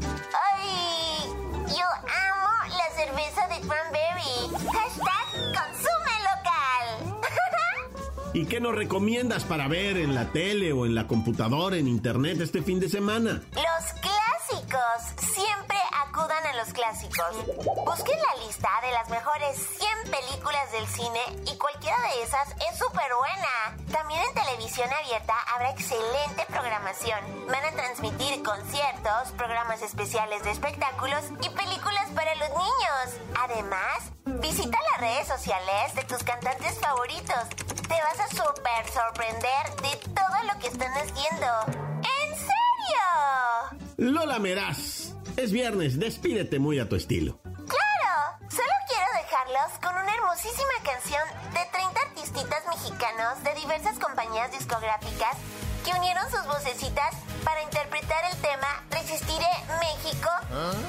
¡Ay! 0.54 1.34
Yo 1.68 1.86
amo 1.86 2.76
la 2.78 2.96
cerveza 2.96 3.48
de 3.48 3.62
cranberry. 3.68 4.50
Hashtag 4.74 5.28
consume 5.54 6.16
local. 6.32 7.22
¿Y 8.34 8.46
qué 8.46 8.60
nos 8.60 8.74
recomiendas 8.74 9.44
para 9.44 9.68
ver 9.68 9.98
en 9.98 10.16
la 10.16 10.32
tele 10.32 10.74
o 10.74 10.88
en 10.88 10.96
la 10.96 11.06
computadora, 11.06 11.78
en 11.78 11.88
internet 11.88 12.42
este 12.42 12.64
fin 12.64 12.80
de 12.80 12.90
semana? 12.90 13.44
Los 13.54 13.73
clásicos. 16.74 17.46
Busquen 17.86 18.20
la 18.20 18.46
lista 18.46 18.70
de 18.82 18.92
las 18.92 19.10
mejores 19.10 19.56
100 19.78 20.12
películas 20.12 20.72
del 20.72 20.88
cine 20.88 21.22
y 21.46 21.58
cualquiera 21.58 21.98
de 22.02 22.24
esas 22.24 22.50
es 22.50 22.78
súper 22.78 23.10
buena. 23.16 23.78
También 23.92 24.22
en 24.24 24.34
televisión 24.34 24.90
abierta 24.92 25.36
habrá 25.54 25.70
excelente 25.72 26.46
programación. 26.50 27.20
Van 27.48 27.64
a 27.64 27.72
transmitir 27.72 28.44
conciertos, 28.44 29.32
programas 29.38 29.82
especiales 29.82 30.44
de 30.44 30.52
espectáculos 30.52 31.24
y 31.42 31.50
películas 31.50 32.10
para 32.16 32.36
los 32.36 32.50
niños. 32.50 33.22
Además, 33.40 34.12
visita 34.26 34.78
las 34.92 35.02
redes 35.02 35.28
sociales 35.28 35.96
de 35.96 36.04
tus 36.04 36.24
cantantes 36.24 36.80
favoritos. 36.80 37.48
Te 37.88 37.96
vas 38.02 38.20
a 38.20 38.28
súper 38.30 38.90
sorprender 38.92 39.76
de 39.82 39.96
todo 40.14 40.44
lo 40.52 40.60
que 40.60 40.68
están 40.68 40.94
haciendo. 40.94 41.48
¡En 42.02 42.36
serio! 42.36 43.84
Lola 43.98 44.40
Meraz. 44.40 45.03
Es 45.36 45.52
viernes, 45.52 45.98
despídete 45.98 46.60
muy 46.60 46.80
a 46.80 46.88
tu 46.88 46.96
estilo. 46.96 47.40
¡Claro! 47.42 48.38
Solo 48.50 48.74
quiero 48.88 49.10
dejarlos 49.18 49.80
con 49.82 49.96
una 49.96 50.14
hermosísima 50.14 50.78
canción 50.86 51.24
de 51.54 51.66
30 51.72 52.02
artistitas 52.02 52.64
mexicanos 52.70 53.44
de 53.44 53.56
diversas 53.60 53.98
compañías 53.98 54.52
discográficas 54.52 55.36
que 55.84 55.92
unieron 55.98 56.30
sus 56.30 56.46
vocecitas 56.46 57.16
para 57.44 57.64
interpretar 57.64 58.24
el 58.32 58.38
tema 58.42 58.86
Resistiré 58.92 59.50
México 59.82 60.30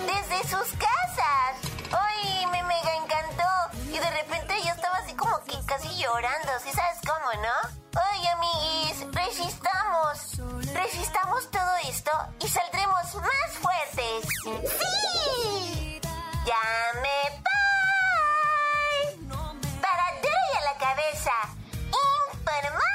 desde 0.05 0.43
sus 0.47 0.69
casas. 0.77 1.57
¡Ay, 1.91 2.45
me 2.53 2.63
mega 2.65 2.97
encantó! 3.03 3.49
Y 3.89 3.99
de 3.99 4.11
repente 4.11 4.55
yo 4.63 4.75
estaba 4.75 4.99
así 4.99 5.15
como 5.15 5.43
que 5.45 5.57
casi 5.65 5.89
llorando, 5.97 6.53
¿sí 6.63 6.71
sabes 6.71 6.99
cómo, 7.01 7.33
no? 7.43 7.74
¡Ay, 7.97 8.27
amiguis! 8.27 9.07
¡Resistamos! 9.13 10.39
Resistamos 10.73 11.51
todo 11.51 11.77
esto 11.89 12.11
y 12.41 12.49
saldremos 12.49 13.15
más 13.15 13.53
fuertes. 13.61 14.27
¡Sí! 14.45 16.01
¡Ya 16.45 16.63
me 17.03 17.19
voy! 17.45 19.29
Para 19.81 20.05
y 20.23 20.57
a 20.57 20.61
la 20.73 20.77
cabeza. 20.79 21.33
Informa 22.33 22.91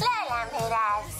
Lala 0.00 0.48
Meraz. 0.52 1.19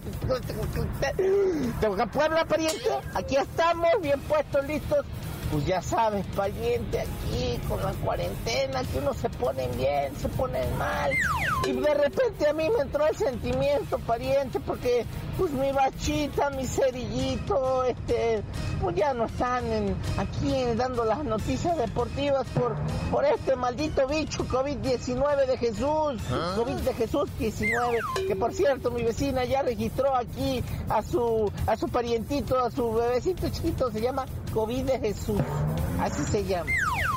Puebla, 2.12 2.46
pariente, 2.46 2.90
aquí 3.14 3.36
estamos, 3.36 3.90
bien 4.02 4.20
puestos, 4.22 4.66
listos 4.66 5.06
pues 5.54 5.68
ya 5.68 5.84
sabes, 5.84 6.26
pariente, 6.36 7.02
aquí 7.02 7.60
con 7.68 7.80
la 7.84 7.92
cuarentena, 7.92 8.82
que 8.86 8.98
uno 8.98 9.14
se 9.14 9.30
pone 9.30 9.68
bien, 9.78 10.12
se 10.18 10.28
pone 10.30 10.60
mal. 10.80 11.12
Y 11.68 11.74
de 11.74 11.94
repente 11.94 12.48
a 12.48 12.54
mí 12.54 12.68
me 12.76 12.82
entró 12.82 13.06
el 13.06 13.16
sentimiento, 13.16 14.00
pariente, 14.00 14.60
porque 14.60 15.06
pues 15.38 15.52
mi 15.52 15.72
bachita, 15.72 16.50
mi 16.50 16.66
cerillito, 16.66 17.84
este, 17.84 18.42
pues 18.82 18.96
ya 18.96 19.14
no 19.14 19.26
están 19.26 19.64
aquí 20.18 20.56
dando 20.76 21.06
las 21.06 21.24
noticias 21.24 21.78
deportivas 21.78 22.48
por, 22.48 22.76
por 23.12 23.24
este 23.24 23.56
maldito 23.56 24.08
bicho 24.08 24.48
COVID-19 24.48 25.46
de 25.46 25.58
Jesús, 25.58 26.20
¿Ah? 26.32 26.54
COVID 26.56 26.78
de 26.78 26.94
Jesús 26.96 27.30
19, 27.38 28.00
que 28.28 28.36
por 28.36 28.54
cierto 28.56 28.90
mi 28.90 29.04
vecina 29.04 29.46
ya 29.46 29.62
registró 29.62 30.16
aquí 30.16 30.64
a 30.90 31.04
su, 31.04 31.52
a 31.68 31.78
su 31.78 31.88
parientito, 31.90 32.58
a 32.58 32.72
su 32.72 32.92
bebecito 32.92 33.50
chiquito, 33.50 33.92
se 33.92 34.02
llama 34.02 34.26
COVID 34.54 34.86
de 34.86 35.00
Jesús, 35.00 35.42
así 36.00 36.24
se 36.24 36.46
llama. 36.46 36.72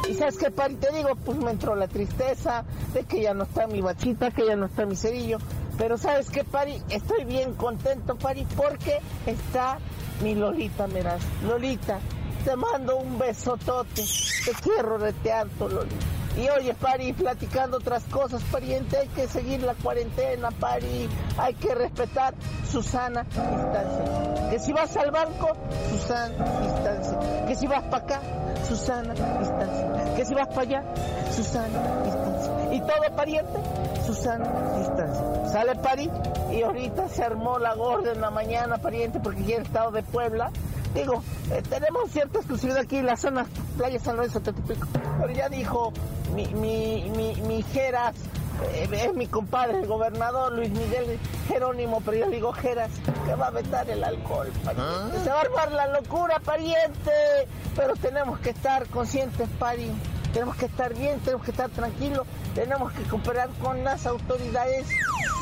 Y 0.09 0.14
sabes 0.14 0.38
qué, 0.38 0.50
Pari, 0.50 0.76
te 0.76 0.93
digo, 0.93 1.14
pues 1.16 1.38
me 1.38 1.50
entró 1.50 1.75
la 1.75 1.88
tristeza 1.88 2.64
de 2.95 3.05
que 3.05 3.23
ya 3.23 3.35
no 3.35 3.45
está 3.45 3.66
mi 3.66 3.81
bachita, 3.81 4.31
que 4.31 4.47
ya 4.47 4.57
no 4.57 4.66
está 4.66 4.87
mi 4.87 4.97
cerillo. 4.97 5.38
Pero 5.76 5.99
sabes 5.99 6.31
qué, 6.31 6.45
Pari, 6.45 6.81
estoy 6.88 7.25
bien 7.25 7.55
contento, 7.55 8.16
Pari, 8.16 8.47
porque 8.57 8.99
está 9.26 9.78
mi 10.23 10.35
Lolita, 10.35 10.87
miras. 10.87 11.23
Lolita, 11.47 11.99
te 12.45 12.57
mando 12.57 12.97
un 12.97 13.19
besotote. 13.19 14.05
Te 14.45 14.52
quiero 14.62 14.97
reteando, 14.99 15.69
Lolita. 15.69 16.07
Y 16.37 16.49
oye, 16.50 16.75
Pari, 16.75 17.12
platicando 17.14 17.78
otras 17.78 18.05
cosas, 18.05 18.43
pariente, 18.45 18.99
hay 18.99 19.09
que 19.09 19.26
seguir 19.26 19.62
la 19.62 19.75
cuarentena, 19.75 20.50
Pari, 20.50 21.09
hay 21.38 21.55
que 21.55 21.75
respetar 21.75 22.35
Susana 22.71 23.25
distancia. 23.25 24.25
Que 24.50 24.59
si 24.59 24.73
vas 24.73 24.97
al 24.97 25.11
banco, 25.11 25.49
Susana 25.91 26.45
distancia. 26.62 27.47
Que 27.47 27.57
si 27.57 27.67
vas 27.67 27.83
para 27.85 28.05
acá, 28.05 28.21
Susana 28.69 29.15
distancia. 29.15 30.15
Que 30.17 30.25
si 30.25 30.35
vas 30.35 30.49
para 30.49 30.62
allá, 30.62 30.85
Susana 31.35 32.03
distancia. 32.05 32.75
Y 32.75 32.81
todo 32.81 33.17
pariente, 33.17 33.59
Susana 34.06 34.47
distancia. 34.78 35.49
Sale 35.49 35.75
Pari 35.76 36.11
y 36.52 36.63
ahorita 36.63 37.09
se 37.09 37.23
armó 37.23 37.59
la 37.59 37.75
gorda 37.75 38.13
en 38.13 38.21
la 38.21 38.30
mañana, 38.30 38.78
pariente, 38.78 39.21
porque 39.21 39.45
ya 39.45 39.56
el 39.56 39.63
estado 39.63 39.91
de 39.91 40.02
Puebla 40.02 40.50
Digo, 40.97 41.23
eh, 41.52 41.63
tenemos 41.69 42.11
cierta 42.11 42.39
exclusividad 42.39 42.78
aquí 42.78 42.97
en 42.97 43.06
la 43.06 43.19
zona 43.19 43.47
Playa 43.76 44.00
San 44.00 44.17
Lorenzo, 44.17 44.41
Tetupico. 44.41 44.89
Pero 45.21 45.30
ya 45.30 45.50
dijo 45.50 45.93
mi, 46.35 46.47
mi, 46.54 47.11
mi, 47.11 47.35
mi 47.43 47.63
Geras, 47.63 48.15
es 48.92 49.14
mi 49.14 49.26
compadre, 49.26 49.80
el 49.80 49.86
gobernador 49.86 50.52
Luis 50.52 50.71
Miguel 50.71 51.19
Jerónimo, 51.49 52.00
pero 52.04 52.16
yo 52.16 52.30
digo 52.30 52.52
Geras, 52.52 52.90
que 53.26 53.34
va 53.34 53.49
a 53.49 53.50
vetar 53.50 53.88
el 53.90 54.02
alcohol, 54.02 54.50
pariente. 54.64 55.16
¿Ah? 55.19 55.21
Se 55.23 55.30
va 55.30 55.38
a 55.38 55.40
armar 55.42 55.73
la 55.73 55.86
locura, 55.88 56.38
pariente. 56.40 57.10
Pero 57.75 57.95
tenemos 57.97 58.38
que 58.40 58.50
estar 58.50 58.86
conscientes, 58.88 59.49
pari. 59.58 59.90
Tenemos 60.32 60.56
que 60.56 60.66
estar 60.66 60.92
bien, 60.95 61.19
tenemos 61.21 61.45
que 61.45 61.50
estar 61.50 61.71
tranquilos, 61.71 62.26
tenemos 62.54 62.92
que 62.92 63.02
cooperar 63.04 63.49
con 63.62 63.82
las 63.84 64.06
autoridades 64.06 64.86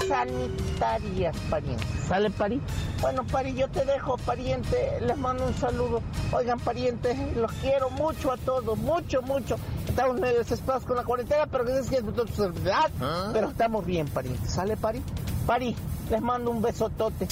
sanitarias, 0.06 1.36
pariente. 1.50 1.84
¿Sale, 2.06 2.30
Pari? 2.30 2.60
Bueno, 3.00 3.24
Pari, 3.24 3.54
yo 3.54 3.68
te 3.68 3.84
dejo, 3.84 4.16
pariente. 4.18 5.00
Les 5.00 5.16
mando 5.16 5.46
un 5.46 5.54
saludo. 5.54 6.02
Oigan, 6.32 6.60
parientes, 6.60 7.16
los 7.36 7.50
quiero 7.54 7.90
mucho 7.90 8.30
a 8.30 8.36
todos, 8.36 8.78
mucho, 8.78 9.22
mucho. 9.22 9.56
Estamos 9.94 10.18
medio 10.18 10.38
desesperados 10.38 10.84
con 10.84 10.96
la 10.96 11.04
cuarentena, 11.04 11.46
pero 11.46 11.64
que 11.64 11.78
es 11.78 11.88
que 11.88 11.98
es 11.98 12.04
verdad. 12.36 12.90
¿Ah? 13.00 13.30
Pero 13.32 13.50
estamos 13.50 13.86
bien, 13.86 14.08
pariente. 14.08 14.48
¿Sale, 14.48 14.76
Pari? 14.76 15.00
Pari, 15.46 15.76
les 16.10 16.20
mando 16.20 16.50
un 16.50 16.60
besotote. 16.60 17.28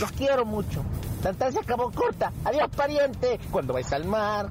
Los 0.00 0.10
quiero 0.18 0.44
mucho. 0.44 0.82
La 1.22 1.52
se 1.52 1.60
acabó 1.60 1.92
corta. 1.92 2.32
Adiós, 2.44 2.68
pariente. 2.74 3.38
Cuando 3.52 3.74
vais 3.74 3.92
al 3.92 4.06
mar, 4.06 4.50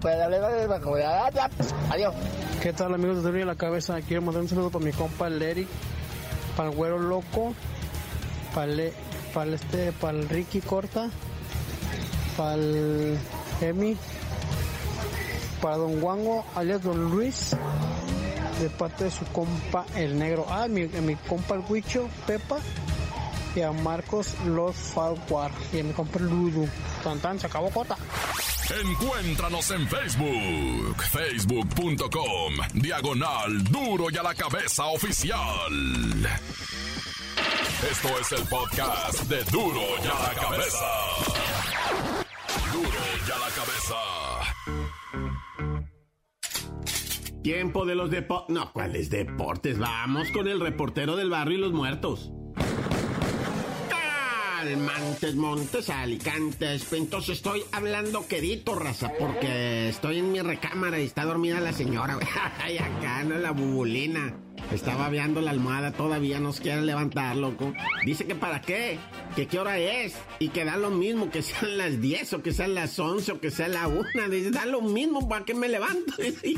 adiós. 1.90 2.14
¿Qué 2.62 2.72
tal, 2.72 2.94
amigos 2.94 3.26
de 3.26 3.46
la 3.46 3.56
Cabeza? 3.56 4.00
Quiero 4.04 4.22
mandar 4.22 4.42
un 4.42 4.48
saludo 4.48 4.70
para 4.70 4.86
mi 4.86 4.94
compa, 4.94 5.28
el 5.28 5.42
Eric 5.42 5.68
para 6.56 6.70
el 6.70 6.76
güero 6.78 6.98
loco, 6.98 7.54
para 8.56 8.72
el, 8.72 8.94
para 9.34 9.52
este, 9.52 9.92
para 9.92 10.18
el 10.18 10.30
Ricky 10.30 10.62
Corta, 10.62 11.10
para 12.38 12.54
el 12.54 13.18
Emi, 13.60 13.98
para 15.62 15.78
Don 15.78 16.02
Wango, 16.02 16.46
alias 16.56 16.84
Don 16.84 17.10
Luis, 17.10 17.56
de 18.60 18.70
parte 18.70 19.06
de 19.06 19.12
su 19.12 19.26
compa 19.26 19.86
el 19.96 20.18
negro, 20.18 20.46
ah, 20.50 20.68
mi, 20.68 20.86
mi 20.86 21.16
compa 21.16 21.56
el 21.56 21.64
Huicho, 21.68 22.10
Pepa, 22.26 22.58
y 23.56 23.62
a 23.62 23.72
Marcos 23.72 24.36
Los 24.46 24.76
Falquar, 24.76 25.52
y 25.74 25.80
a 25.80 25.84
mi 25.84 25.94
compa 25.94 26.20
el 26.20 26.26
Ludu. 26.26 26.68
Tan, 27.22 27.40
se 27.40 27.48
acabó 27.48 27.70
corta. 27.70 27.98
Encuéntranos 28.70 29.72
en 29.72 29.88
Facebook, 29.88 31.04
facebook.com, 31.12 32.54
diagonal 32.74 33.64
duro 33.64 34.12
y 34.12 34.18
a 34.18 34.24
la 34.24 34.36
cabeza 34.36 34.86
oficial. 34.86 35.40
Esto 37.90 38.10
es 38.20 38.32
el 38.34 38.48
podcast 38.48 39.24
de 39.24 39.44
duro 39.46 39.82
y 40.04 40.08
a 40.08 40.28
la 40.28 40.40
cabeza. 40.40 40.86
Duro 42.74 43.00
y 43.28 43.32
a 43.32 43.38
la 43.40 44.19
Tiempo 47.50 47.84
de 47.84 47.96
los 47.96 48.12
deportes. 48.12 48.56
No, 48.56 48.72
¿cuáles 48.72 49.10
deportes? 49.10 49.80
Vamos 49.80 50.30
con 50.30 50.48
el 50.48 50.60
reportero 50.60 51.16
del 51.16 51.32
barrio 51.32 51.58
y 51.58 51.62
los 51.62 51.74
muertos. 51.74 52.32
Montes, 54.76 55.36
Montes, 55.36 55.90
Alicantes. 55.90 56.94
Entonces 56.94 57.38
estoy 57.38 57.64
hablando 57.72 58.28
quedito, 58.28 58.76
raza, 58.76 59.12
porque 59.18 59.90
estoy 59.90 60.20
en 60.20 60.32
mi 60.32 60.42
recámara 60.42 61.00
y 61.00 61.06
está 61.06 61.26
dormida 61.26 61.60
la 61.60 61.74
señora. 61.74 62.20
Ay, 62.62 62.78
acá, 62.78 63.24
no 63.24 63.38
la 63.40 63.52
bubulina. 63.52 64.36
Estaba 64.72 65.10
viendo 65.10 65.42
la 65.42 65.52
almohada, 65.52 65.92
todavía 65.92 66.40
no 66.40 66.54
se 66.54 66.62
quiere 66.62 66.82
levantar, 66.82 67.36
loco. 67.36 67.74
Dice 68.06 68.28
que 68.28 68.36
para 68.36 68.62
qué, 68.62 69.00
que 69.36 69.48
qué 69.48 69.58
hora 69.58 69.80
es 69.80 70.16
y 70.38 70.50
que 70.50 70.66
da 70.66 70.78
lo 70.78 70.92
mismo, 70.92 71.32
que 71.32 71.42
sean 71.42 71.78
las 71.78 72.00
10 72.00 72.34
o 72.34 72.44
que 72.44 72.54
sean 72.54 72.76
las 72.76 73.00
11 73.00 73.32
o 73.32 73.42
que 73.42 73.50
sea 73.50 73.68
la 73.68 73.88
1. 73.88 74.06
Dice, 74.30 74.52
da 74.52 74.68
lo 74.68 74.82
mismo, 74.82 75.28
¿para 75.28 75.46
que 75.46 75.56
me 75.56 75.68
levanto? 75.68 76.14
Dice, 76.18 76.56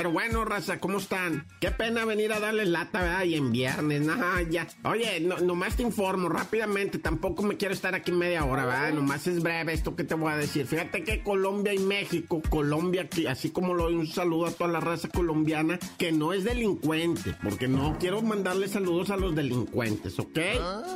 pero 0.00 0.12
bueno, 0.12 0.46
raza, 0.46 0.80
¿cómo 0.80 0.96
están? 0.96 1.46
Qué 1.60 1.70
pena 1.70 2.06
venir 2.06 2.32
a 2.32 2.40
darles 2.40 2.68
lata, 2.68 3.02
¿verdad? 3.02 3.24
Y 3.24 3.34
en 3.34 3.52
viernes, 3.52 4.00
nada, 4.00 4.40
ya. 4.48 4.66
Oye, 4.82 5.20
no, 5.20 5.36
nomás 5.40 5.76
te 5.76 5.82
informo 5.82 6.30
rápidamente, 6.30 6.96
tampoco 6.96 7.42
me 7.42 7.58
quiero 7.58 7.74
estar 7.74 7.94
aquí 7.94 8.10
media 8.10 8.46
hora, 8.46 8.64
¿verdad? 8.64 8.94
Nomás 8.94 9.26
es 9.26 9.42
breve 9.42 9.74
esto 9.74 9.96
que 9.96 10.04
te 10.04 10.14
voy 10.14 10.32
a 10.32 10.38
decir. 10.38 10.66
Fíjate 10.66 11.04
que 11.04 11.22
Colombia 11.22 11.74
y 11.74 11.80
México, 11.80 12.40
Colombia, 12.48 13.06
así 13.28 13.50
como 13.50 13.74
lo 13.74 13.82
doy 13.82 13.96
un 13.96 14.06
saludo 14.06 14.46
a 14.46 14.52
toda 14.52 14.70
la 14.70 14.80
raza 14.80 15.10
colombiana, 15.10 15.78
que 15.98 16.12
no 16.12 16.32
es 16.32 16.44
delincuente, 16.44 17.36
porque 17.42 17.68
no 17.68 17.98
quiero 18.00 18.22
mandarle 18.22 18.68
saludos 18.68 19.10
a 19.10 19.18
los 19.18 19.34
delincuentes, 19.34 20.18
¿ok? 20.18 20.38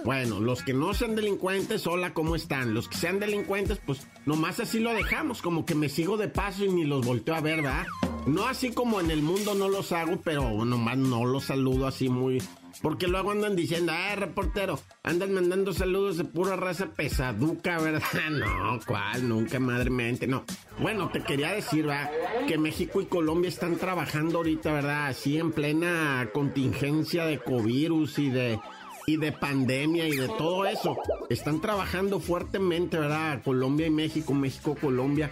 Bueno, 0.07 0.41
los 0.41 0.63
que 0.63 0.73
no 0.73 0.95
sean 0.95 1.15
delincuentes, 1.15 1.87
hola, 1.87 2.15
¿cómo 2.15 2.37
están? 2.37 2.73
Los 2.73 2.89
que 2.89 2.97
sean 2.97 3.21
delincuentes, 3.21 3.79
pues 3.85 4.09
nomás 4.25 4.61
así 4.61 4.81
lo 4.81 4.95
dejamos, 4.95 5.43
como 5.43 5.67
que 5.67 5.75
me 5.75 5.91
sigo 5.91 6.17
de 6.17 6.29
paso 6.29 6.65
y 6.65 6.71
ni 6.71 6.85
los 6.85 7.05
volteo 7.05 7.35
a 7.35 7.43
ver, 7.43 7.61
¿verdad? 7.61 7.85
No 8.27 8.47
así 8.47 8.73
como 8.73 9.01
en 9.01 9.11
el 9.11 9.23
mundo 9.23 9.55
no 9.55 9.69
los 9.69 9.93
hago, 9.93 10.19
pero 10.25 10.65
nomás 10.65 10.97
no 10.97 11.27
los 11.27 11.45
saludo 11.45 11.87
así 11.87 12.09
muy... 12.09 12.43
Porque 12.83 13.07
luego 13.07 13.31
andan 13.31 13.55
diciendo, 13.55 13.93
ah, 13.95 14.17
reportero, 14.17 14.81
andan 15.03 15.33
mandando 15.33 15.73
saludos 15.73 16.17
de 16.17 16.25
pura 16.25 16.57
raza 16.57 16.87
pesaduca, 16.87 17.79
¿verdad? 17.81 18.31
No, 18.31 18.81
¿cuál? 18.87 19.29
Nunca, 19.29 19.61
madre 19.61 19.91
mente, 19.91 20.27
no. 20.27 20.45
Bueno, 20.81 21.09
te 21.11 21.23
quería 21.23 21.53
decir, 21.53 21.87
¿verdad? 21.87 22.11
Que 22.49 22.59
México 22.59 23.01
y 23.01 23.07
Colombia 23.07 23.49
están 23.49 23.77
trabajando 23.77 24.39
ahorita, 24.39 24.73
¿verdad? 24.73 25.07
Así 25.09 25.39
en 25.39 25.53
plena 25.53 26.29
contingencia 26.33 27.27
de 27.27 27.39
covirus 27.39 28.19
y 28.19 28.31
de 28.31 28.59
y 29.07 29.19
de 29.19 29.33
pandemia 29.33 30.09
y 30.09 30.17
de 30.17 30.29
todo 30.29 30.65
eso. 30.65 30.97
Están 31.29 31.61
trabajando 31.61 32.21
fuertemente, 32.21 32.99
¿verdad? 32.99 33.43
Colombia 33.45 33.87
y 33.87 33.91
México, 33.91 34.33
México, 34.33 34.77
Colombia 34.81 35.31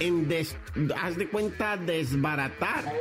en, 0.00 0.28
haz 1.00 1.16
de 1.16 1.28
cuenta, 1.28 1.76
desbaratar 1.76 2.92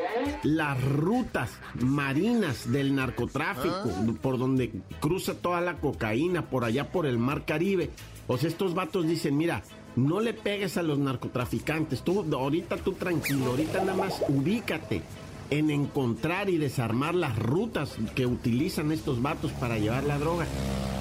las 0.44 0.84
rutas 0.84 1.52
marinas 1.80 2.72
del 2.72 2.96
narcotráfico, 2.96 3.76
Ah. 3.88 4.06
por 4.22 4.38
donde 4.38 4.72
cruza 5.00 5.34
toda 5.36 5.62
la 5.62 5.76
cocaína, 5.78 6.50
por 6.50 6.64
allá 6.66 6.92
por 6.92 7.06
el 7.06 7.18
mar 7.18 7.46
Caribe. 7.46 7.90
O 8.28 8.38
sea, 8.38 8.50
estos 8.50 8.74
vatos 8.74 9.08
dicen, 9.08 9.38
mira, 9.38 9.64
no 9.96 10.20
le 10.20 10.34
pegues 10.34 10.78
a 10.78 10.84
los 10.84 11.00
narcotraficantes, 11.00 12.04
tú 12.04 12.26
ahorita 12.36 12.78
tú 12.78 12.94
tranquilo, 12.94 13.48
ahorita 13.48 13.80
nada 13.80 13.96
más 13.96 14.22
ubícate 14.28 15.02
en 15.50 15.70
encontrar 15.70 16.50
y 16.50 16.58
desarmar 16.58 17.16
las 17.16 17.38
rutas 17.38 17.96
que 18.16 18.26
utilizan 18.26 18.92
estos 18.92 19.22
vatos 19.22 19.52
para 19.54 19.78
llevar 19.78 20.04
la 20.04 20.18
droga. 20.18 20.46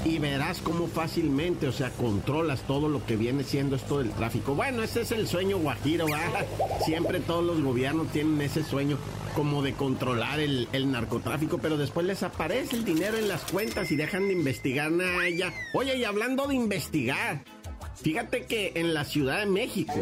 Y 0.04 0.20
verás 0.20 0.60
cómo 0.60 0.86
fácilmente, 0.86 1.66
o 1.66 1.72
sea, 1.72 1.90
controlas 1.90 2.62
todo 2.62 2.88
lo 2.88 3.04
que 3.04 3.16
viene 3.16 3.42
siendo 3.42 3.74
esto 3.74 3.98
del 3.98 4.12
tráfico. 4.12 4.54
Bueno, 4.54 4.82
ese 4.82 5.00
es 5.00 5.10
el 5.10 5.26
sueño 5.26 5.58
guajiro, 5.58 6.06
¿verdad? 6.06 6.46
Siempre 6.84 7.18
todos 7.18 7.44
los 7.44 7.60
gobiernos 7.60 8.08
tienen 8.12 8.40
ese 8.40 8.62
sueño 8.62 8.98
como 9.34 9.62
de 9.62 9.72
controlar 9.74 10.38
el, 10.38 10.68
el 10.72 10.90
narcotráfico, 10.92 11.58
pero 11.58 11.76
después 11.76 12.06
les 12.06 12.22
aparece 12.22 12.76
el 12.76 12.84
dinero 12.84 13.18
en 13.18 13.28
las 13.28 13.42
cuentas 13.44 13.90
y 13.90 13.96
dejan 13.96 14.28
de 14.28 14.32
investigar 14.32 14.90
nada. 14.92 15.18
Oye, 15.74 15.96
y 15.96 16.04
hablando 16.04 16.46
de 16.46 16.54
investigar, 16.54 17.44
Fíjate 18.02 18.46
que 18.46 18.72
en 18.76 18.94
la 18.94 19.04
Ciudad 19.04 19.40
de 19.40 19.46
México 19.46 19.94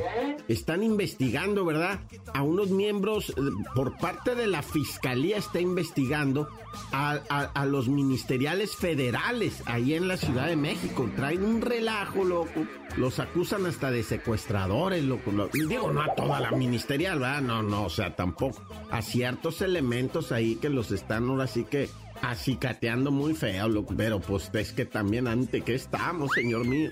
están 0.49 0.83
investigando, 0.83 1.65
¿verdad? 1.65 2.01
A 2.35 2.43
unos 2.43 2.71
miembros, 2.71 3.31
eh, 3.31 3.33
por 3.75 3.97
parte 3.99 4.35
de 4.35 4.47
la 4.47 4.63
Fiscalía 4.63 5.37
está 5.39 5.61
investigando 5.61 6.49
a, 6.93 7.65
los 7.67 7.89
ministeriales 7.89 8.75
federales 8.77 9.63
ahí 9.67 9.95
en 9.95 10.09
la 10.09 10.17
Ciudad 10.17 10.49
de 10.49 10.57
México. 10.57 11.09
Traen 11.17 11.45
un 11.45 11.61
relajo, 11.61 12.25
loco. 12.25 12.67
Los 12.97 13.21
acusan 13.21 13.65
hasta 13.67 13.91
de 13.91 14.03
secuestradores, 14.03 15.03
loco. 15.05 15.31
Lo- 15.33 15.49
digo, 15.49 15.93
no 15.93 16.03
a 16.03 16.15
toda 16.15 16.41
la 16.41 16.51
ministerial, 16.51 17.21
¿verdad? 17.21 17.43
No, 17.43 17.63
no, 17.63 17.85
o 17.85 17.91
sea, 17.91 18.15
tampoco. 18.17 18.61
A 18.91 19.03
ciertos 19.03 19.63
elementos 19.63 20.33
ahí 20.33 20.57
que 20.57 20.69
los 20.69 20.91
están 20.91 21.29
ahora 21.29 21.47
sí 21.47 21.65
que 21.65 21.89
acicateando 22.23 23.11
muy 23.11 23.35
feo, 23.35 23.69
loco. 23.69 23.95
Pero 23.97 24.21
pues 24.21 24.51
es 24.53 24.73
que 24.73 24.85
también 24.85 25.29
ante 25.29 25.61
qué 25.63 25.75
estamos, 25.75 26.33
señor 26.35 26.65
mío. 26.67 26.91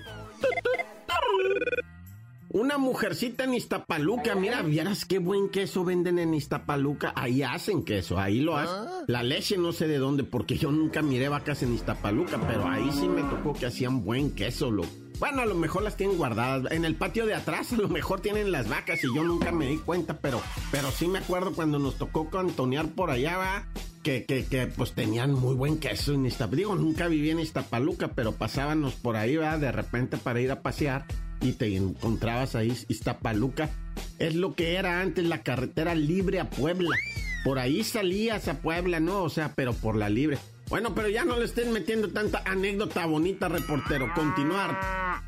Una 2.53 2.77
mujercita 2.77 3.45
en 3.45 3.55
Iztapaluca, 3.55 4.35
mira, 4.35 4.61
vieras 4.61 5.05
qué 5.05 5.17
buen 5.17 5.49
queso 5.49 5.83
venden 5.83 6.19
en 6.19 6.35
Iztapaluca. 6.35 7.11
Ahí 7.15 7.41
hacen 7.41 7.83
queso, 7.83 8.19
ahí 8.19 8.41
lo 8.41 8.55
hacen. 8.55 8.91
La 9.07 9.23
leche 9.23 9.57
no 9.57 9.71
sé 9.71 9.87
de 9.87 9.97
dónde, 9.97 10.23
porque 10.23 10.55
yo 10.55 10.71
nunca 10.71 11.01
miré 11.01 11.29
vacas 11.29 11.63
en 11.63 11.73
Iztapaluca, 11.73 12.39
pero 12.47 12.67
ahí 12.67 12.91
sí 12.91 13.07
me 13.07 13.23
tocó 13.23 13.53
que 13.53 13.65
hacían 13.65 14.03
buen 14.03 14.35
queso, 14.35 14.69
lo. 14.69 14.83
Bueno, 15.17 15.41
a 15.41 15.47
lo 15.47 15.55
mejor 15.55 15.81
las 15.81 15.97
tienen 15.97 16.15
guardadas. 16.15 16.71
En 16.71 16.85
el 16.85 16.93
patio 16.93 17.25
de 17.25 17.33
atrás 17.33 17.73
a 17.73 17.77
lo 17.77 17.89
mejor 17.89 18.21
tienen 18.21 18.51
las 18.51 18.69
vacas 18.69 19.03
y 19.03 19.07
yo 19.15 19.23
nunca 19.23 19.51
me 19.51 19.65
di 19.65 19.77
cuenta, 19.77 20.19
pero, 20.19 20.39
pero 20.71 20.91
sí 20.91 21.07
me 21.07 21.17
acuerdo 21.17 21.53
cuando 21.53 21.79
nos 21.79 21.95
tocó 21.95 22.29
cantonear 22.29 22.87
por 22.89 23.09
allá, 23.09 23.35
va. 23.35 23.67
Que, 24.03 24.25
que, 24.25 24.45
que 24.45 24.67
pues 24.67 24.91
tenían 24.91 25.33
muy 25.33 25.55
buen 25.55 25.79
queso 25.79 26.13
en 26.13 26.27
Iztapaluca. 26.27 26.57
Digo, 26.57 26.75
nunca 26.75 27.07
viví 27.07 27.31
en 27.31 27.39
Iztapaluca, 27.39 28.09
pero 28.09 28.33
pasábamos 28.33 28.93
por 28.93 29.15
ahí, 29.15 29.37
va, 29.37 29.57
de 29.57 29.71
repente 29.71 30.17
para 30.17 30.39
ir 30.39 30.51
a 30.51 30.61
pasear 30.61 31.07
y 31.43 31.51
te 31.51 31.75
encontrabas 31.75 32.55
ahí 32.55 32.75
Iztapaluca. 32.87 33.69
Es 34.17 34.33
lo 34.35 34.55
que 34.55 34.75
era 34.75 35.01
antes 35.01 35.25
la 35.25 35.43
carretera 35.43 35.93
libre 35.93 36.39
a 36.39 36.49
Puebla. 36.49 36.95
Por 37.43 37.59
ahí 37.59 37.83
salías 37.83 38.47
a 38.47 38.61
Puebla, 38.61 38.99
¿no? 38.99 39.23
O 39.23 39.29
sea, 39.29 39.53
pero 39.53 39.73
por 39.73 39.95
la 39.95 40.09
libre. 40.09 40.37
Bueno, 40.69 40.95
pero 40.95 41.09
ya 41.09 41.25
no 41.25 41.37
le 41.37 41.45
estén 41.45 41.71
metiendo 41.71 42.09
tanta 42.09 42.41
anécdota 42.45 43.05
bonita, 43.05 43.49
reportero. 43.49 44.11
Continuar. 44.15 45.21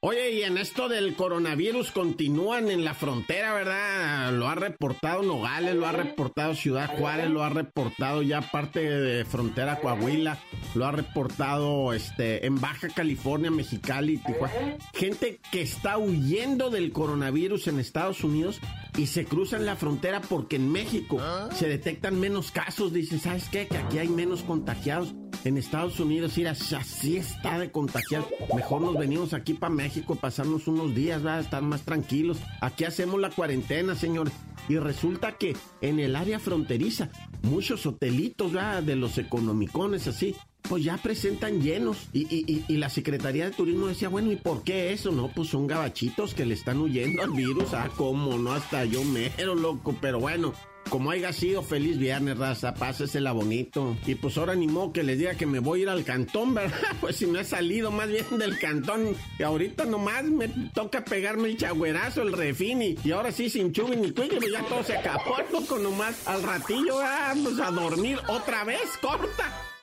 Oye, 0.00 0.30
y 0.30 0.42
en 0.44 0.58
esto 0.58 0.88
del 0.88 1.16
coronavirus 1.16 1.90
continúan 1.90 2.70
en 2.70 2.84
la 2.84 2.94
frontera, 2.94 3.52
¿verdad? 3.52 4.32
Lo 4.32 4.46
ha 4.46 4.54
reportado 4.54 5.24
Nogales, 5.24 5.74
lo 5.74 5.88
ha 5.88 5.92
reportado 5.92 6.54
Ciudad 6.54 6.96
Juárez, 6.96 7.28
lo 7.28 7.42
ha 7.42 7.48
reportado 7.48 8.22
ya 8.22 8.40
parte 8.40 8.78
de 8.78 9.24
frontera 9.24 9.80
Coahuila, 9.80 10.38
lo 10.76 10.86
ha 10.86 10.92
reportado 10.92 11.92
este 11.92 12.46
en 12.46 12.60
Baja 12.60 12.90
California, 12.90 13.50
Mexicali, 13.50 14.18
Tijuana. 14.18 14.76
Gente 14.94 15.40
que 15.50 15.62
está 15.62 15.98
huyendo 15.98 16.70
del 16.70 16.92
coronavirus 16.92 17.66
en 17.66 17.80
Estados 17.80 18.22
Unidos 18.22 18.60
y 18.96 19.06
se 19.06 19.24
cruzan 19.24 19.66
la 19.66 19.74
frontera 19.74 20.20
porque 20.20 20.56
en 20.56 20.70
México 20.70 21.20
se 21.52 21.66
detectan 21.66 22.20
menos 22.20 22.52
casos. 22.52 22.92
Dicen, 22.92 23.18
¿sabes 23.18 23.48
qué? 23.48 23.66
Que 23.66 23.78
aquí 23.78 23.98
hay 23.98 24.08
menos 24.08 24.44
contagiados. 24.44 25.12
En 25.44 25.56
Estados 25.56 26.00
Unidos, 26.00 26.36
mira, 26.36 26.50
así 26.50 27.16
está 27.16 27.60
de 27.60 27.70
contagiados. 27.70 28.26
Mejor 28.54 28.80
nos 28.80 28.98
venimos 28.98 29.34
aquí 29.34 29.54
para 29.54 29.72
México, 29.72 29.87
pasarnos 30.20 30.66
unos 30.68 30.94
días, 30.94 31.24
a 31.24 31.40
estar 31.40 31.62
más 31.62 31.82
tranquilos. 31.82 32.38
Aquí 32.60 32.84
hacemos 32.84 33.20
la 33.20 33.30
cuarentena, 33.30 33.94
señores. 33.94 34.32
Y 34.68 34.76
resulta 34.78 35.32
que 35.38 35.56
en 35.80 35.98
el 35.98 36.14
área 36.16 36.38
fronteriza, 36.38 37.10
muchos 37.42 37.86
hotelitos 37.86 38.52
¿verdad? 38.52 38.82
de 38.82 38.96
los 38.96 39.16
economicones 39.18 40.06
así, 40.06 40.34
pues 40.62 40.84
ya 40.84 40.98
presentan 40.98 41.62
llenos. 41.62 42.08
Y- 42.12 42.62
y 42.68 42.76
la 42.76 42.90
Secretaría 42.90 43.46
de 43.46 43.52
Turismo 43.56 43.86
decía, 43.86 44.08
bueno, 44.10 44.30
¿y 44.32 44.36
por 44.36 44.62
qué 44.64 44.92
eso? 44.92 45.10
No, 45.12 45.28
pues 45.28 45.48
son 45.48 45.66
gabachitos 45.66 46.34
que 46.34 46.44
le 46.44 46.54
están 46.54 46.78
huyendo 46.80 47.22
al 47.22 47.30
virus. 47.30 47.72
Ah, 47.72 47.88
cómo, 47.96 48.36
no, 48.36 48.52
hasta 48.52 48.84
yo 48.84 49.02
mero, 49.04 49.54
loco. 49.54 49.96
Pero 50.00 50.20
bueno, 50.20 50.52
como 50.88 51.10
haya 51.10 51.32
sido, 51.32 51.62
feliz 51.62 51.98
viernes, 51.98 52.38
raza, 52.38 52.74
pásesela 52.74 53.32
bonito. 53.32 53.96
Y 54.06 54.14
pues 54.14 54.36
ahora 54.38 54.54
ni 54.54 54.66
modo 54.66 54.92
que 54.92 55.02
les 55.02 55.18
diga 55.18 55.34
que 55.34 55.46
me 55.46 55.58
voy 55.58 55.80
a 55.80 55.82
ir 55.84 55.88
al 55.88 56.04
cantón, 56.04 56.54
¿verdad? 56.54 56.76
Pues 57.00 57.16
si 57.16 57.26
no 57.26 57.38
he 57.38 57.44
salido 57.44 57.90
más 57.90 58.08
bien 58.08 58.24
del 58.38 58.58
cantón. 58.58 59.14
Y 59.38 59.42
ahorita 59.42 59.84
nomás 59.84 60.24
me 60.24 60.48
toca 60.74 61.04
pegarme 61.04 61.48
el 61.48 61.56
chagüerazo, 61.56 62.22
el 62.22 62.32
refini. 62.32 62.96
Y 63.04 63.12
ahora 63.12 63.32
sí, 63.32 63.48
sin 63.48 63.72
chubi 63.72 63.96
ni 63.96 64.10
cuello, 64.10 64.38
pues 64.38 64.52
ya 64.52 64.62
todo 64.64 64.82
se 64.82 64.96
acabó, 64.96 65.36
loco, 65.52 65.78
nomás. 65.78 66.26
Al 66.26 66.42
ratillo, 66.42 66.96
vamos 66.96 67.60
a 67.60 67.70
dormir 67.70 68.18
otra 68.28 68.64
vez, 68.64 68.96
corta. 69.00 69.77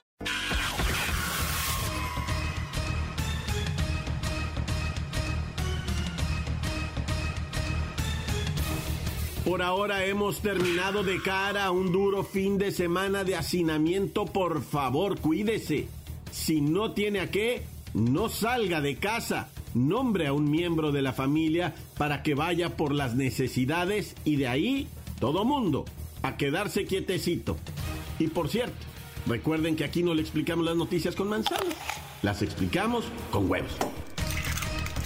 Por 9.56 9.64
ahora 9.64 10.06
hemos 10.06 10.42
terminado 10.42 11.02
de 11.02 11.22
cara 11.22 11.64
a 11.64 11.72
un 11.72 11.94
duro 11.94 12.26
fin 12.26 12.58
de 12.58 12.74
semana 12.74 13.24
de 13.24 13.38
hacinamiento. 13.38 14.26
Por 14.26 14.62
favor, 14.62 15.18
cuídese. 15.22 15.88
Si 16.30 16.60
no 16.60 16.92
tiene 16.92 17.22
a 17.22 17.32
qué, 17.32 17.64
no 17.94 18.28
salga 18.28 18.82
de 18.82 18.98
casa. 18.98 19.48
Nombre 19.74 20.28
a 20.28 20.34
un 20.34 20.52
miembro 20.52 20.92
de 20.92 21.02
la 21.02 21.14
familia 21.14 21.74
para 21.98 22.22
que 22.22 22.36
vaya 22.36 22.76
por 22.76 22.94
las 22.94 23.16
necesidades 23.16 24.18
y 24.26 24.36
de 24.36 24.50
ahí 24.50 24.90
todo 25.22 25.46
mundo 25.46 25.86
a 26.22 26.36
quedarse 26.36 26.84
quietecito. 26.84 27.56
Y 28.20 28.28
por 28.28 28.50
cierto, 28.50 28.86
recuerden 29.26 29.78
que 29.78 29.86
aquí 29.86 30.04
no 30.04 30.14
le 30.14 30.22
explicamos 30.22 30.66
las 30.66 30.76
noticias 30.76 31.16
con 31.16 31.30
manzanas, 31.30 31.78
las 32.24 32.42
explicamos 32.42 33.06
con 33.32 33.50
huevos. 33.50 33.72